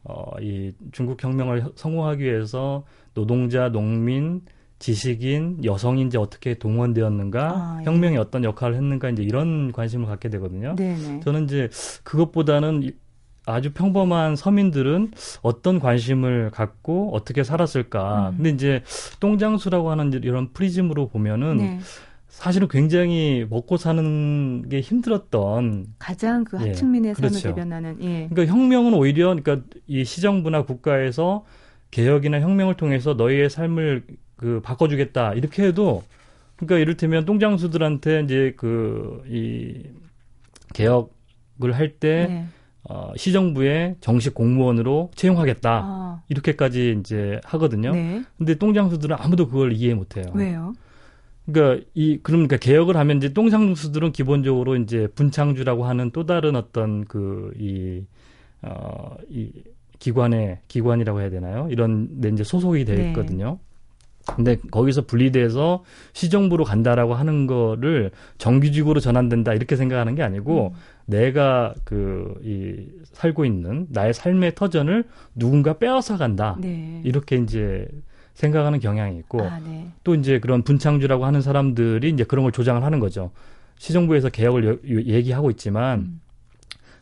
[0.04, 4.42] 어, 이 중국 혁명을 성공하기 위해서 노동자, 농민,
[4.78, 7.84] 지식인, 여성인 이제 어떻게 동원되었는가, 아, 예.
[7.84, 10.74] 혁명이 어떤 역할을 했는가 이제 이런 관심을 갖게 되거든요.
[10.76, 11.20] 네네.
[11.20, 11.70] 저는 이제
[12.02, 12.92] 그것보다는
[13.46, 18.30] 아주 평범한 서민들은 어떤 관심을 갖고 어떻게 살았을까.
[18.30, 18.36] 음.
[18.36, 18.82] 근데 이제
[19.20, 21.78] 똥장수라고 하는 이런 프리즘으로 보면은 네.
[22.28, 27.48] 사실은 굉장히 먹고 사는 게 힘들었던 가장 그 하층민의 예, 삶을 그렇죠.
[27.48, 28.28] 대변하는 예.
[28.28, 31.44] 그러니까 혁명은 오히려 그러니까 이 시정부나 국가에서
[31.92, 34.04] 개혁이나 혁명을 통해서 너희의 삶을
[34.36, 36.02] 그 바꿔주겠다 이렇게 해도
[36.56, 39.82] 그러니까 이를테면 똥장수들한테 이제 그 이
[40.74, 42.46] 개혁을 할때 네.
[42.82, 46.22] 어, 시정부의 정식 공무원으로 채용하겠다 아.
[46.28, 47.92] 이렇게까지 이제 하거든요.
[47.92, 48.22] 네.
[48.36, 50.26] 근데 똥장수들은 아무도 그걸 이해 못해요.
[50.34, 50.74] 왜요?
[51.46, 58.04] 그러니까 이 그러니까 개혁을 하면 이제 똥장수들은 기본적으로 이제 분창주라고 하는 또 다른 어떤 그이
[58.62, 59.50] 어, 이
[59.98, 61.68] 기관의 기관이라고 해야 되나요?
[61.70, 63.08] 이런 데 이제 소속이 되어 네.
[63.08, 63.58] 있거든요.
[63.58, 63.73] 네.
[64.26, 70.78] 근데 거기서 분리돼서 시정부로 간다라고 하는 거를 정규직으로 전환된다 이렇게 생각하는 게 아니고 음.
[71.06, 77.00] 내가 그 이 살고 있는 나의 삶의 터전을 누군가 빼앗아 간다 네.
[77.04, 77.88] 이렇게 이제
[78.34, 79.90] 생각하는 경향이 있고 아, 네.
[80.02, 83.30] 또 이제 그런 분창주라고 하는 사람들이 이제 그런 걸 조장을 하는 거죠.
[83.78, 86.20] 시정부에서 개혁을 여, 얘기하고 있지만 음.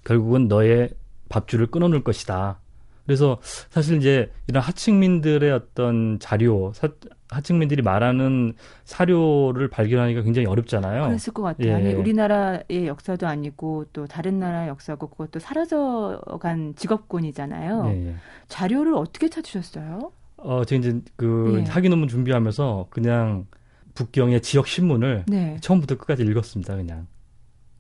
[0.04, 0.90] 결국은 너의
[1.28, 2.60] 밥줄을 끊어놓을 것이다.
[3.06, 3.38] 그래서
[3.70, 6.88] 사실 이제 이런 하층민들의 어떤 자료, 사,
[7.30, 11.06] 하층민들이 말하는 사료를 발견하기가 굉장히 어렵잖아요.
[11.06, 11.68] 그랬을 것 같아요.
[11.68, 11.74] 예.
[11.74, 17.84] 아니, 우리나라의 역사도 아니고 또 다른 나라의 역사고 그것도 사라져간 직업군이잖아요.
[17.86, 18.14] 예, 예.
[18.48, 20.12] 자료를 어떻게 찾으셨어요?
[20.36, 21.70] 어, 제가 이제 그 예.
[21.70, 23.46] 학위 논문 준비하면서 그냥
[23.94, 25.56] 북경의 지역 신문을 네.
[25.60, 26.76] 처음부터 끝까지 읽었습니다.
[26.76, 27.06] 그냥.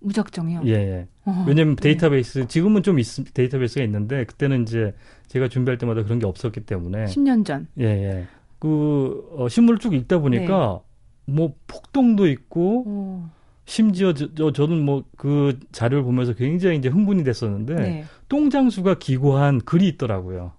[0.02, 0.62] 무작정이요?
[0.66, 0.72] 예.
[0.72, 1.06] 예.
[1.24, 1.82] 어, 왜냐면 네.
[1.82, 4.94] 데이터베이스 지금은 좀 있, 데이터베이스가 있는데 그때는 이제
[5.28, 7.66] 제가 준비할 때마다 그런 게 없었기 때문에 10년 전.
[7.78, 8.26] 예, 예.
[8.58, 10.80] 그 어, 신문을 쭉 읽다 보니까
[11.26, 11.32] 네.
[11.34, 13.30] 뭐 폭동도 있고 어.
[13.64, 18.04] 심지어 저, 저 저 는 뭐 그 자료를 보면서 굉장히 이제 흥분이 됐었는데 네.
[18.28, 20.52] 똥장수가 기고한 글이 있더라고요.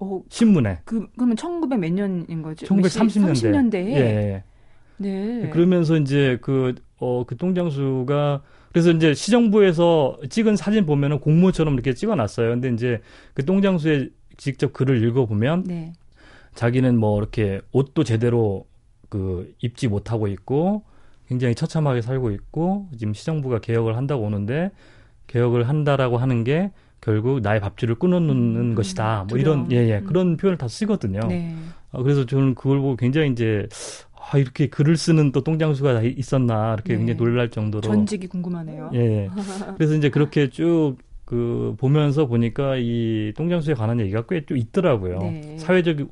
[0.00, 0.80] 어, 신문에.
[0.84, 2.66] 그 그러면 1900 몇 년인 거죠?
[2.66, 3.32] 1930년대.
[3.70, 3.88] 30년대에.
[3.96, 4.44] 예.
[4.98, 5.50] 네.
[5.52, 12.50] 그러면서 이제 그, 어, 그 똥장수가 그래서 이제 시정부에서 찍은 사진 보면은 공무처럼 이렇게 찍어놨어요.
[12.50, 13.00] 근데 이제
[13.34, 15.92] 그 똥장수의 직접 글을 읽어보면 네.
[16.54, 18.66] 자기는 뭐 이렇게 옷도 제대로
[19.08, 20.84] 그 입지 못하고 있고
[21.28, 24.70] 굉장히 처참하게 살고 있고 지금 시정부가 개혁을 한다고 오는데
[25.26, 29.26] 개혁을 한다라고 하는 게 결국 나의 밥줄을 끊어놓는 음, 것이다.
[29.28, 30.04] 뭐 이런 예예 예, 음.
[30.04, 31.20] 그런 표현을 다 쓰거든요.
[31.28, 31.54] 네.
[31.92, 33.66] 어, 그래서 저는 그걸 보고 굉장히 이제
[34.30, 36.98] 아, 이렇게 글을 쓰는 또 똥장수가 있었나 이렇게 네.
[36.98, 38.90] 굉장히 놀랄 정도로 전직이 궁금하네요.
[38.94, 38.98] 예.
[38.98, 39.30] 예.
[39.76, 45.18] 그래서 이제 그렇게 쭉 그 보면서 보니까 이 똥장수에 관한 얘기가 꽤 좀 있더라고요.
[45.18, 45.58] 네.
[45.58, 46.08] 사회적인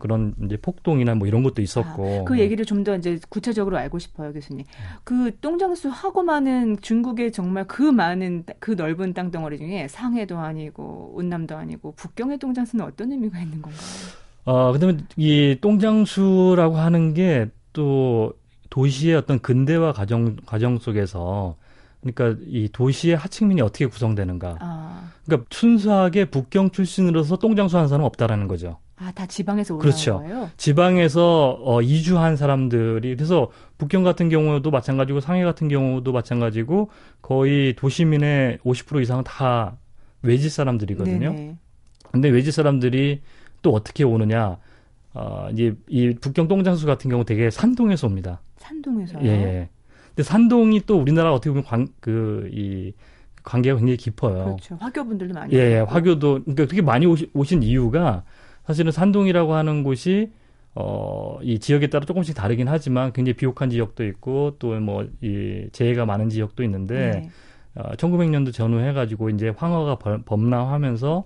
[0.00, 2.20] 그런 이제 폭동이나 뭐 이런 것도 있었고.
[2.22, 4.64] 아, 그 얘기를 좀 더 이제 구체적으로 알고 싶어요, 교수님.
[5.04, 11.54] 그 똥장수 하고 많은 중국의 정말 그 많은 그 넓은 땅덩어리 중에 상해도 아니고 운남도
[11.54, 14.25] 아니고 북경의 똥장수는 어떤 의미가 있는 건가요?
[14.46, 18.32] 어, 그다음에 이 똥장수라고 하는 게 또
[18.70, 21.56] 도시의 어떤 근대화 과정 과정 속에서
[22.00, 24.56] 그러니까 이 도시의 하층민이 어떻게 구성되는가.
[24.60, 25.12] 아.
[25.26, 28.78] 그러니까 순수하게 북경 출신으로서 똥장수 하는 사람은 없다라는 거죠.
[28.96, 30.18] 아, 다 지방에서 올라온 그렇죠.
[30.20, 30.50] 거예요?
[30.56, 36.88] 지방에서 어, 이주한 사람들이 그래서 북경 같은 경우도 마찬가지고 상해 같은 경우도 마찬가지고
[37.20, 39.76] 거의 도시민의 50% 이상은 다
[40.22, 41.30] 외지 사람들이거든요.
[41.30, 41.56] 네네.
[42.10, 43.20] 근데 외지 사람들이
[43.66, 44.58] 또 어떻게 오느냐?
[45.12, 48.40] 어, 이제 이 북경 똥장수 같은 경우 되게 산동에서 옵니다.
[48.58, 49.24] 산동에서요?
[49.24, 49.28] 예.
[49.28, 49.68] 예.
[50.10, 52.92] 근데 산동이 또 우리나라 어떻게 보면 관, 그, 이,
[53.42, 54.44] 관계가 굉장히 깊어요.
[54.44, 54.76] 그렇죠.
[54.78, 55.52] 화교분들도 많이.
[55.52, 55.78] 예, 예.
[55.80, 58.22] 화교도, 그러니까 그렇게 많이 오시, 오신 이유가
[58.66, 60.30] 사실은 산동이라고 하는 곳이
[60.76, 66.06] 어, 이 지역에 따라 조금씩 다르긴 하지만 굉장히 비옥한 지역도 있고 또 뭐 이 재해가
[66.06, 67.30] 많은 지역도 있는데 네.
[67.74, 71.24] 어, 1900년도 전후해가지고 이제 황허가 범람하면서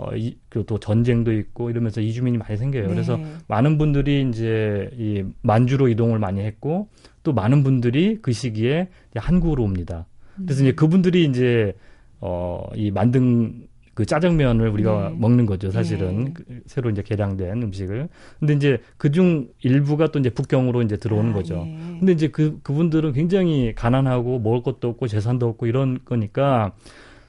[0.00, 2.84] 어, 이, 그또 전쟁도 있고 이러면서 이주민이 많이 생겨요.
[2.84, 2.88] 네.
[2.88, 6.88] 그래서 많은 분들이 이제 이 만주로 이동을 많이 했고
[7.22, 10.06] 또 많은 분들이 그 시기에 한국으로 옵니다.
[10.36, 10.64] 그래서 음.
[10.64, 11.74] 이제 그분들이 이제
[12.18, 15.16] 어, 이 만든 그 짜장면을 우리가 네.
[15.18, 16.24] 먹는 거죠, 사실은.
[16.24, 16.32] 네.
[16.32, 18.08] 그 새로 이제 개량된 음식을.
[18.38, 21.56] 근데 이제 그중 일부가 또 이제 북경으로 이제 들어오는 아, 거죠.
[21.56, 21.96] 네.
[21.98, 26.72] 근데 이제 그, 그분들은 굉장히 가난하고 먹을 것도 없고 재산도 없고 이런 거니까,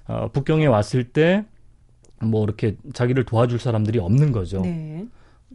[0.08, 1.44] 어, 북경에 왔을 때
[2.24, 4.62] 뭐 이렇게 자기를 도와줄 사람들이 없는 거죠.
[4.62, 5.06] 네.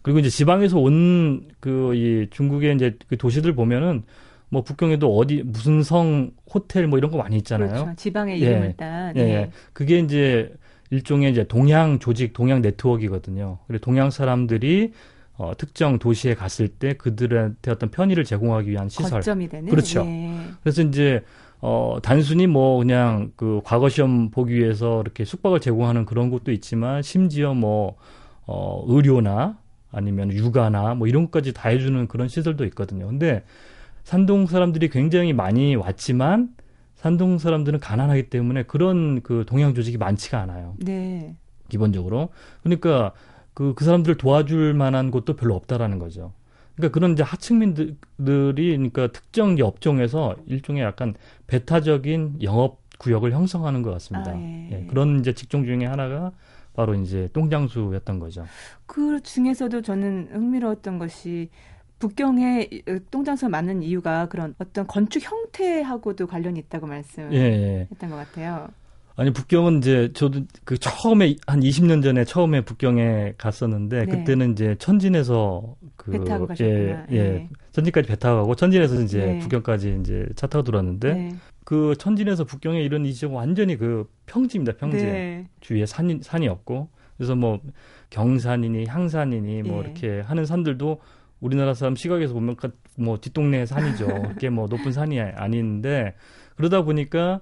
[0.02, 4.02] 그리고 이제 지방에서 온 그 이 중국의 이제 그 도시들 보면은
[4.48, 7.68] 뭐 북경에도 어디 무슨 성 호텔 뭐 이런 거 많이 있잖아요.
[7.70, 7.92] 그렇죠.
[7.96, 8.72] 지방의 이름을 예.
[8.76, 9.16] 딴.
[9.16, 9.22] 예.
[9.24, 9.50] 네.
[9.72, 10.52] 그게 이제
[10.90, 13.58] 일종의 이제 동양 조직, 동양 네트워크이거든요.
[13.66, 14.92] 그리고 동양 사람들이
[15.38, 19.10] 어, 특정 도시에 갔을 때 그들한테 어떤 편의를 제공하기 위한 시설.
[19.20, 19.68] 거점이 되는.
[19.68, 20.04] 그렇죠.
[20.06, 20.32] 예.
[20.62, 21.22] 그래서 이제
[21.68, 27.02] 어, 단순히 뭐 그냥 그 과거 시험 보기 위해서 이렇게 숙박을 제공하는 그런 곳도 있지만
[27.02, 27.96] 심지어 뭐
[28.46, 29.58] 어, 의료나
[29.90, 33.08] 아니면 육아나 뭐 이런 것까지 다 해주는 그런 시설도 있거든요.
[33.08, 33.42] 근데
[34.04, 36.54] 산동 사람들이 굉장히 많이 왔지만
[36.94, 40.74] 산동 사람들은 가난하기 때문에 그런 그 동양 조직이 많지가 않아요.
[40.78, 41.34] 네.
[41.68, 42.28] 기본적으로.
[42.62, 43.10] 그러니까
[43.54, 46.32] 그, 그 사람들을 도와줄 만한 곳도 별로 없다라는 거죠.
[46.76, 51.14] 그러니까 그런 이제 하층민들이 그러니까 특정 업종에서 일종의 약간
[51.46, 54.30] 배타적인 영업 구역을 형성하는 것 같습니다.
[54.30, 54.68] 아, 예.
[54.72, 54.86] 예.
[54.86, 56.32] 그런 이제 직종 중에 하나가
[56.74, 58.46] 바로 이제 똥장수였던 거죠.
[58.86, 61.48] 그 중에서도 저는 흥미로웠던 것이
[61.98, 62.68] 북경에
[63.10, 68.08] 똥장수가 많은 이유가 그런 어떤 건축 형태하고도 관련이 있다고 말씀했던 예, 예.
[68.08, 68.68] 것 같아요.
[69.18, 74.06] 아니 북경은 이제 저도 그 처음에 한 20년 전에 처음에 북경에 갔었는데 네.
[74.06, 77.06] 그때는 이제 천진에서 그배 타고 가셨구나.
[77.10, 77.48] 예, 예.
[77.72, 79.38] 천진까지 배 타고 가고 천진에서 이제 네.
[79.38, 81.36] 북경까지 이제 차 타고 들어왔는데 네.
[81.64, 84.76] 그 천진에서 북경에 이런 이 지역 완전히 그 평지입니다.
[84.76, 84.98] 평지.
[84.98, 85.48] 네.
[85.60, 87.58] 주위에 산이 산이 없고 그래서 뭐
[88.10, 89.84] 경산이니 향산이니 뭐 예.
[89.86, 91.00] 이렇게 하는 산들도
[91.40, 92.56] 우리나라 사람 시각에서 보면
[92.96, 94.06] 뭐 뒷동네 산이죠.
[94.34, 96.14] 그게 뭐 높은 산이 아닌데
[96.56, 97.40] 그러다 보니까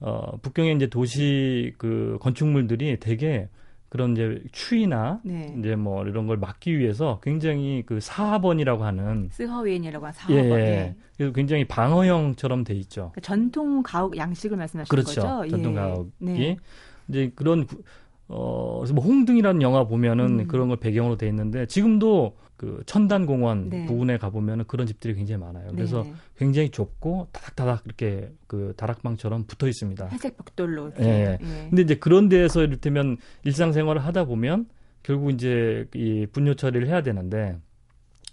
[0.00, 3.48] 어, 북경의 이제 도시 그 건축물들이 되게
[3.88, 5.54] 그런 이제 추위나 네.
[5.56, 10.36] 이제 뭐 이런 걸 막기 위해서 굉장히 그 사하번이라고 하는 스허웬이라고 하는 사하번.
[10.36, 10.94] 예, 예.
[11.16, 13.12] 그래서 굉장히 방어형처럼 돼 있죠.
[13.12, 15.20] 그러니까 전통 가옥 양식을 말씀하시는 그렇죠.
[15.20, 15.48] 거죠.
[15.48, 15.76] 전통 예.
[15.76, 16.56] 가옥이 네.
[17.08, 17.66] 이제 그런
[18.26, 20.48] 어, 그래서 뭐 홍등이라는 영화 보면은 음.
[20.48, 23.86] 그런 걸 배경으로 돼 있는데 지금도 그 천단 공원 네.
[23.86, 25.70] 부근에 가보면은 그런 집들이 굉장히 많아요.
[25.72, 26.14] 그래서 네.
[26.38, 30.08] 굉장히 좁고 다닥다닥 이렇게 그 다락방처럼 붙어 있습니다.
[30.08, 30.92] 회색 벽돌로.
[31.00, 31.04] 예.
[31.04, 31.38] 예.
[31.40, 34.66] 근데 이제 그런 데에서 이를테면 일상생활을 하다 보면
[35.02, 37.58] 결국 이제 이 분뇨 처리를 해야 되는데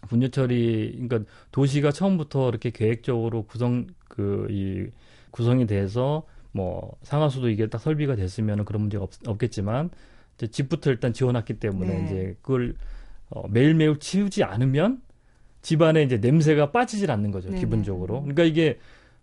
[0.08, 4.88] 분뇨 처리 그러니까 도시가 처음부터 이렇게 계획적으로 구성 그 이
[5.32, 9.89] 구성이 돼서 뭐 상하수도 이게 딱 설비가 됐으면 그런 문제가 없, 겠지만
[10.36, 12.06] 이제 집부터 일단 지어놨기 때문에 네.
[12.06, 12.76] 이제 그걸
[13.32, 15.02] 어, 매일매일 치우지 않으면
[15.62, 17.60] 집안에 이제 냄새가 빠지질 않는 거죠, 네네.
[17.60, 18.22] 기본적으로.
[18.22, 18.78] 그러니까 이게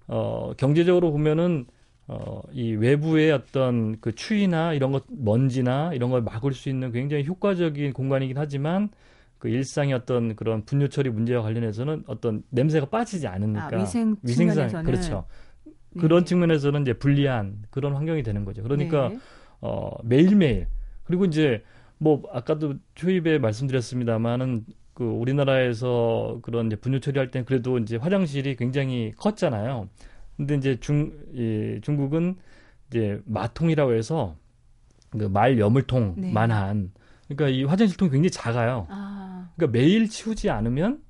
[0.07, 1.67] 어, 경제적으로 보면은
[2.07, 7.27] 어, 이 외부의 어떤 그 추위나 이런 것, 먼지나 이런 걸 막을 수 있는 굉장히
[7.27, 8.89] 효과적인 공간이긴 하지만
[9.39, 14.85] 그 일상의 어떤 그런 분뇨 처리 문제와 관련해서는 어떤 냄새가 빠지지 않으니까 아, 위생 위생상
[14.85, 15.27] 그렇죠.
[15.65, 16.01] 네.
[16.01, 18.63] 그런 측면에서는 이제 불리한 그런 환경이 되는 거죠.
[18.63, 19.19] 그러니까 네.
[19.61, 20.67] 어 매일매일
[21.05, 21.63] 그리고 이제
[21.99, 29.89] 뭐 아까도 초입에 말씀드렸습니다만은 그 우리나라에서 그런 분뇨 처리할 때 그래도 이제 화장실이 굉장히 컸잖아요.
[30.37, 32.37] 근데 이제 중 이, 중국은
[32.89, 34.37] 이제 마통이라고 해서
[35.11, 37.01] 그 말 여물통만한 네.
[37.29, 38.87] 그러니까 이 화장실 통이 굉장히 작아요.
[38.91, 39.51] 아.
[39.57, 41.03] 그러니까 매일 치우지 않으면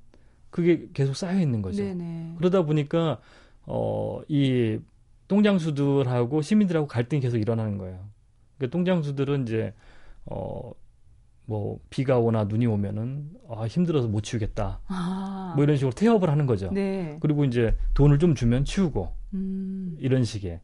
[0.49, 1.83] 그게 계속 쌓여 있는 거죠.
[1.83, 2.35] 네네.
[2.37, 3.19] 그러다 보니까
[3.65, 4.79] 어이
[5.27, 7.99] 똥장수들하고 시민들하고 갈등이 계속 일어나는 거예요.
[8.57, 9.73] 그러니까 똥장수들은 이제
[10.29, 10.71] 어,
[11.45, 14.81] 뭐 비가 오나 눈이 오면은 아 힘들어서 못 치우겠다.
[14.87, 15.53] 아.
[15.55, 16.71] 뭐 이런 식으로 태업을 하는 거죠.
[16.71, 17.17] 네.
[17.21, 19.97] 그리고 이제 돈을 좀 주면 치우고 음.
[19.99, 20.61] 이런 식의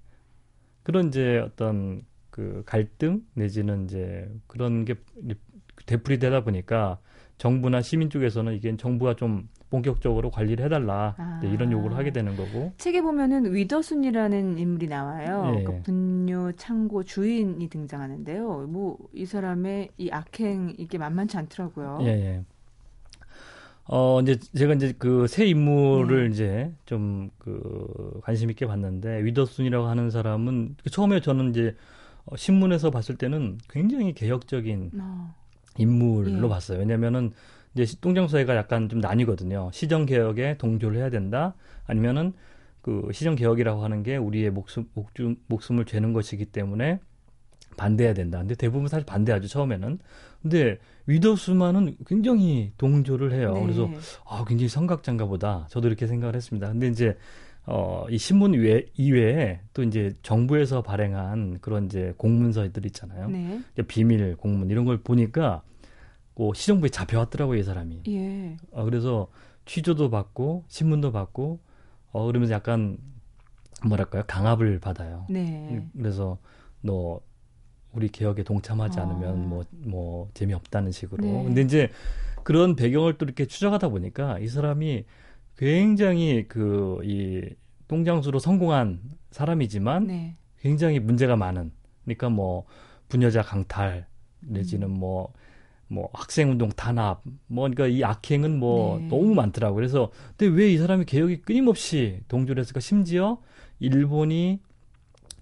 [0.83, 4.95] 그런 이제 어떤 그 갈등 내지는 이제 그런 게
[5.87, 6.99] 되풀이 되다 보니까
[7.39, 11.41] 정부나 시민 쪽에서는 이게 정부가 좀 본격적으로 관리를 해달라 아.
[11.43, 15.55] 이런 요구를 하게 되는 거고 책에 보면은 위더순이라는 인물이 나와요.
[15.59, 15.63] 예.
[15.63, 18.67] 그 분뇨 창고 주인이 등장하는데요.
[18.67, 21.99] 뭐 이 사람의 이 악행 이게 만만치 않더라고요.
[22.01, 22.07] 예.
[22.07, 22.43] 예.
[23.87, 26.33] 어 이제 제가 이제 그 새 인물을 네.
[26.33, 31.75] 이제 좀 그 관심 있게 봤는데 위더순이라고 하는 사람은 처음에 저는 이제
[32.25, 35.35] 어, 신문에서 봤을 때는 굉장히 개혁적인 어.
[35.77, 36.49] 인물로 예.
[36.49, 36.79] 봤어요.
[36.79, 37.31] 왜냐면은
[37.75, 39.69] 이제 동정사회가 약간 좀 나뉘거든요.
[39.73, 41.53] 시정 개혁에 동조를 해야 된다.
[41.85, 42.33] 아니면은
[42.81, 46.99] 그 시정 개혁이라고 하는 게 우리의 목숨 목숨 목숨을 죄는 것이기 때문에
[47.77, 48.39] 반대해야 된다.
[48.39, 49.99] 근데 대부분 사실 반대하죠 처음에는.
[50.41, 53.53] 근데 위더스만은 굉장히 동조를 해요.
[53.53, 53.61] 네.
[53.61, 53.89] 그래서
[54.25, 55.67] 아 굉장히 성각자인가 보다.
[55.69, 56.67] 저도 이렇게 생각을 했습니다.
[56.67, 57.17] 근데 이제
[57.67, 63.29] 어, 이 신문 외, 이외에 또 이제 정부에서 발행한 그런 이제 공문서들 있잖아요.
[63.29, 63.61] 네.
[63.87, 65.63] 비밀 공문 이런 걸 보니까
[66.35, 68.03] 그 시정부에 잡혀왔더라고요, 이 사람이.
[68.07, 68.57] 예.
[68.71, 69.29] 어, 그래서
[69.65, 71.59] 취조도 받고 신문도 받고
[72.11, 72.97] 어 그러면서 약간
[73.87, 75.25] 뭐랄까요 강압을 받아요.
[75.29, 75.69] 네.
[75.71, 76.37] 음, 그래서
[76.81, 77.19] 너
[77.93, 79.03] 우리 개혁에 동참하지 아.
[79.03, 81.23] 않으면 뭐뭐 뭐 재미없다는 식으로.
[81.23, 81.43] 네.
[81.43, 81.89] 근데 이제
[82.43, 85.05] 그런 배경을 또 이렇게 추적하다 보니까 이 사람이
[85.57, 87.41] 굉장히 그 이
[87.87, 88.99] 똥장수로 성공한
[89.31, 90.35] 사람이지만 네.
[90.59, 91.71] 굉장히 문제가 많은.
[92.03, 92.65] 그러니까 뭐
[93.09, 94.07] 부녀자 강탈
[94.41, 94.99] 내지는 음.
[94.99, 95.33] 뭐
[95.87, 99.07] 뭐 학생운동 탄압, 뭐 그러니까 이 악행은 뭐 네.
[99.07, 99.75] 너무 많더라고요.
[99.75, 102.79] 그래서 근데 왜 이 사람이 개혁이 끊임없이 동조를 했을까?
[102.79, 103.37] 심지어
[103.79, 104.59] 일본이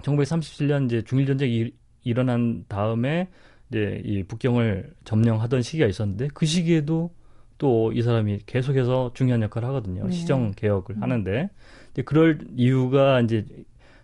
[0.01, 1.71] 1937년 이제 중일 전쟁이
[2.03, 3.29] 일어난 다음에
[3.69, 7.11] 이제 이 북경을 점령하던 시기가 있었는데 그 시기에도
[7.57, 10.05] 또 이 사람이 계속해서 중요한 역할을 하거든요.
[10.05, 10.11] 네.
[10.11, 11.03] 시정 개혁을 음.
[11.03, 11.49] 하는데
[11.93, 13.45] 이제 그럴 이유가 이제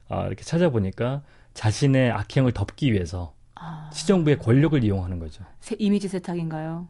[0.08, 1.24] 아 이렇게 찾아보니까
[1.54, 3.90] 자신의 악행을 덮기 위해서 아.
[3.94, 5.44] 시정부의 권력을 이용하는 거죠.
[5.60, 6.88] 세, 이미지 세탁인가요?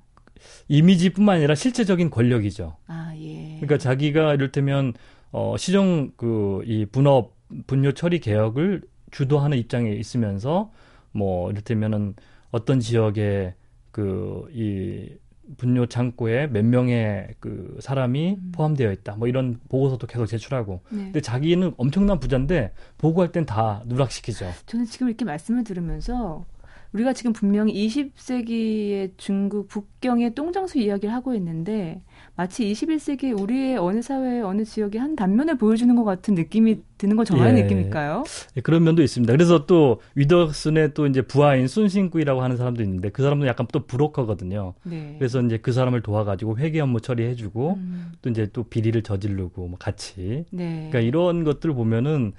[0.68, 2.78] 이미지뿐만 아니라 실제적인 권력이죠.
[2.88, 3.58] 아, 예.
[3.60, 4.94] 그러니까 자기가 이를테면
[5.32, 7.36] 어 시정 그 이 분업
[7.68, 10.72] 분뇨 처리 개혁을 주도하는 입장에 있으면서
[11.12, 12.16] 뭐 이를테면은
[12.52, 13.56] 어떤 지역에
[13.92, 15.10] 그 이
[15.58, 18.52] 분뇨 창고에 몇 명의 그 사람이 음.
[18.52, 19.16] 포함되어 있다.
[19.16, 20.82] 뭐 이런 보고서도 계속 제출하고.
[20.92, 21.06] 네.
[21.06, 24.46] 근데 자기는 엄청난 부자인데 보고할 땐 다 누락시키죠.
[24.68, 26.46] 저는 지금 이렇게 말씀을 들으면서
[26.94, 32.02] 우리가 지금 분명히 20세기의 중국 북경의 똥장수 이야기를 하고 있는데
[32.36, 37.26] 마치 21세기 우리의 어느 사회 어느 지역의 한 단면을 보여주는 것 같은 느낌이 드는 건
[37.26, 37.62] 정말 예.
[37.64, 38.24] 느낌일까요?
[38.58, 39.32] 예, 그런 면도 있습니다.
[39.32, 44.74] 그래서 또 위더슨의 또 이제 부하인 순신구이라고 하는 사람도 있는데 그 사람은 약간 또 브로커거든요.
[44.84, 45.16] 네.
[45.20, 48.12] 그래서 이제 그 사람을 도와가지고 회계 업무 처리해주고 음.
[48.22, 50.46] 또 이제 또 비리를 저지르고 뭐 같이.
[50.50, 50.90] 네.
[50.90, 52.34] 그러니까 이런 것들 보면은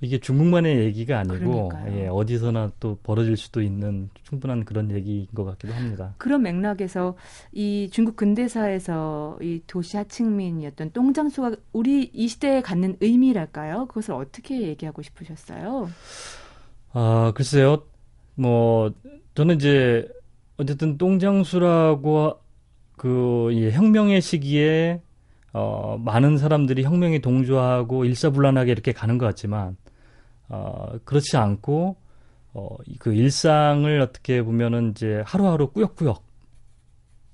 [0.00, 5.74] 이게 중국만의 얘기가 아니고 예, 어디서나 또 벌어질 수도 있는 충분한 그런 얘기인 것 같기도
[5.74, 6.14] 합니다.
[6.18, 7.16] 그런 맥락에서
[7.52, 13.86] 이 중국 근대사에서 이 도시 하층민이었던 똥장수가 우리 이 시대에 갖는 의미랄까요?
[13.86, 15.88] 그것을 어떻게 얘기하고 싶으셨어요?
[16.92, 17.82] 아 글쎄요,
[18.36, 18.92] 뭐
[19.34, 20.08] 저는 이제
[20.58, 22.38] 어쨌든 똥장수라고
[22.96, 25.00] 그 예, 혁명의 시기에
[25.52, 29.76] 어, 많은 사람들이 혁명에 동조하고 일사불란하게 이렇게 가는 것 같지만
[30.48, 31.96] 어, 그렇지 않고
[32.54, 36.28] 어, 그 일상을 어떻게 보면은 이제 하루하루 꾸역꾸역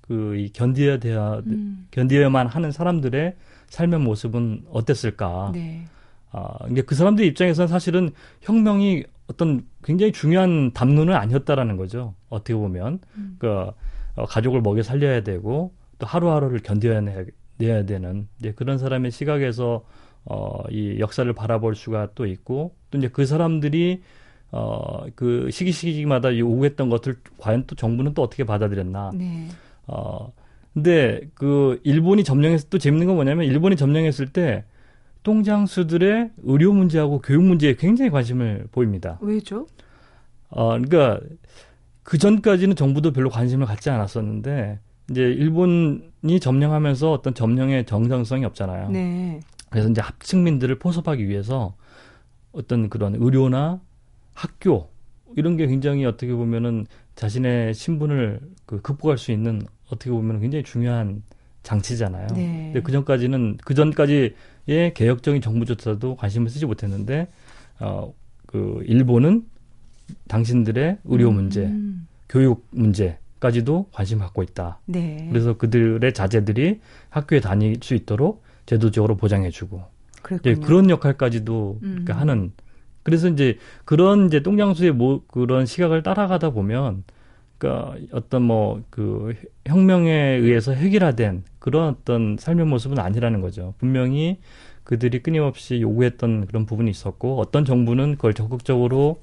[0.06, 1.86] 그 이 견디어야 돼야 음.
[1.90, 3.36] 견디어야만 하는 사람들의
[3.68, 5.52] 삶의 모습은 어땠을까?
[5.54, 5.86] 네.
[6.30, 8.10] 아, 근데 그 사람들 입장에서는 사실은
[8.42, 12.14] 혁명이 어떤 굉장히 중요한 담론은 아니었다라는 거죠.
[12.28, 13.36] 어떻게 보면 음.
[13.38, 13.70] 그
[14.16, 17.00] 어, 가족을 먹여 살려야 되고 또 하루하루를 견뎌야
[17.56, 19.84] 내야 되는 이제 그런 사람의 시각에서
[20.24, 24.02] 어, 이 역사를 바라볼 수가 또 있고 또 이제 그 사람들이
[24.52, 29.10] 어, 그 시기 시기마다 요구했던 것들 과연 또 정부는 또 어떻게 받아들였나.
[29.14, 29.48] 네.
[29.86, 30.32] 어,
[30.72, 34.64] 근데 그 일본이 점령했을 또 재밌는 건 뭐냐면 일본이 점령했을 때
[35.24, 39.18] 똥장수들의 의료 문제하고 교육 문제에 굉장히 관심을 보입니다.
[39.20, 39.66] 왜죠?
[40.50, 41.20] 어, 그러니까
[42.02, 44.78] 그 전까지는 정부도 별로 관심을 갖지 않았었는데
[45.10, 48.90] 이제 일본이 점령하면서 어떤 점령의 정상성이 없잖아요.
[48.90, 49.40] 네.
[49.74, 51.74] 그래서 이제 합층민들을 포섭하기 위해서
[52.52, 53.80] 어떤 그런 의료나
[54.32, 54.88] 학교
[55.34, 61.24] 이런 게 굉장히 어떻게 보면은 자신의 신분을 그 극복할 수 있는 어떻게 보면 굉장히 중요한
[61.64, 62.28] 장치잖아요.
[62.36, 62.70] 네.
[62.72, 67.26] 근데 그 전까지는 그 전까지의 개혁적인 정부조차도 관심을 쓰지 못했는데
[67.80, 69.44] 어그 일본은
[70.28, 72.06] 당신들의 의료 문제, 음.
[72.28, 74.78] 교육 문제까지도 관심 갖고 있다.
[74.86, 75.26] 네.
[75.32, 79.82] 그래서 그들의 자제들이 학교에 다닐 수 있도록 제도적으로 보장해주고
[80.40, 82.04] 이제 그런 역할까지도 음.
[82.08, 82.52] 하는
[83.02, 87.04] 그래서 이제 그런 이제 똥장수의 뭐 그런 시각을 따라가다 보면
[87.58, 89.34] 그러니까 어떤 뭐 그
[89.66, 93.74] 혁명에 의해서 해결화된 그런 어떤 삶의 모습은 아니라는 거죠.
[93.78, 94.38] 분명히
[94.84, 99.22] 그들이 끊임없이 요구했던 그런 부분이 있었고 어떤 정부는 그걸 적극적으로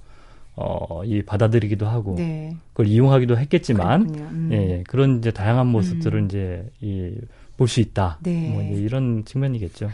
[0.56, 2.56] 어, 이 받아들이기도 하고 네.
[2.74, 4.50] 그걸 이용하기도 했겠지만 음.
[4.52, 6.26] 예, 그런 이제 다양한 모습들을 음.
[6.26, 7.14] 이제 이
[7.62, 8.18] 볼 수 있다.
[8.24, 8.50] 네.
[8.52, 9.90] 뭐 이런 측면이겠죠.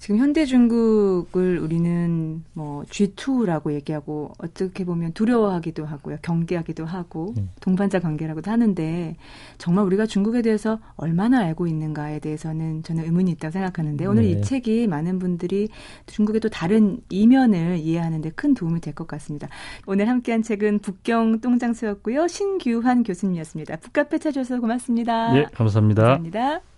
[0.00, 6.16] 지금 현대 중국을 우리는 뭐 G2라고 얘기하고 어떻게 보면 두려워하기도 하고요.
[6.22, 7.50] 경계하기도 하고 음.
[7.60, 9.16] 동반자 관계라고도 하는데
[9.58, 14.30] 정말 우리가 중국에 대해서 얼마나 알고 있는가에 대해서는 저는 의문이 있다고 생각하는데 오늘 네.
[14.30, 15.68] 이 책이 많은 분들이
[16.06, 19.46] 중국의 또 다른 이면을 이해하는 데 큰 도움이 될 것 같습니다.
[19.86, 22.26] 오늘 함께한 책은 북경 똥장수였고요.
[22.26, 23.76] 신규환 교수님이었습니다.
[23.76, 25.32] 북카페 찾아주셔서 고맙습니다.
[25.32, 26.02] 네, 감사합니다.
[26.02, 26.71] 감사합니다.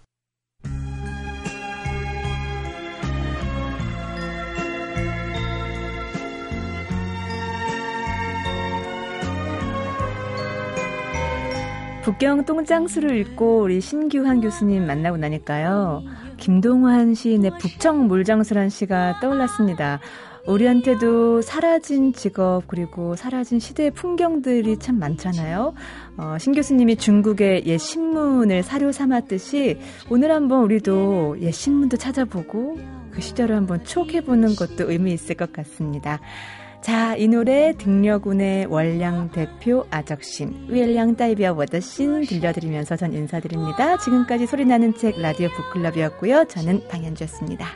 [12.05, 16.03] 북경 똥장수를 읽고 우리 신규환 교수님 만나고 나니까요.
[16.37, 20.01] 김동환 시인의 북청 물장수란 시가 떠올랐습니다.
[20.47, 25.75] 우리한테도 사라진 직업 그리고 사라진 시대의 풍경들이 참 많잖아요.
[26.19, 29.79] 어, 신 교수님이 중국의 옛 신문을 사료 삼았듯이
[30.11, 32.79] 오늘 한번 우리도 옛 신문도 찾아보고
[33.11, 36.21] 그 시절을 한번 추억해보는 것도 의미 있을 것 같습니다.
[36.83, 43.97] 자, 이 노래 등려군의 월량 대표 아적신, 윌량 따이비아 워더신 들려드리면서 전 인사드립니다.
[43.97, 46.45] 지금까지 소리나는 책 라디오 북클럽이었고요.
[46.45, 47.67] 저는 방현주였습니다.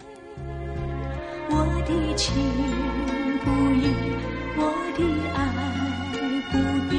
[2.18, 2.34] 情
[3.44, 3.94] 不移
[4.56, 4.60] 我
[4.96, 5.00] 的
[5.34, 5.40] 爱
[6.50, 6.54] 不
[6.90, 6.98] 变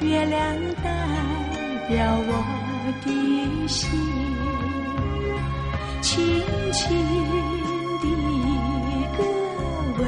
[0.00, 0.38] 月亮
[0.84, 0.86] 代
[1.88, 1.96] 表
[2.28, 2.30] 我
[3.02, 3.08] 的
[3.66, 3.80] 心。
[6.02, 6.12] 轻
[6.70, 6.82] 轻
[8.02, 8.46] 的一
[9.16, 9.18] 个
[9.96, 10.00] 吻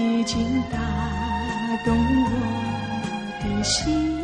[0.00, 0.34] 已经
[0.70, 0.78] 打
[1.84, 1.94] 动
[2.24, 2.26] 我
[3.42, 4.15] 的心。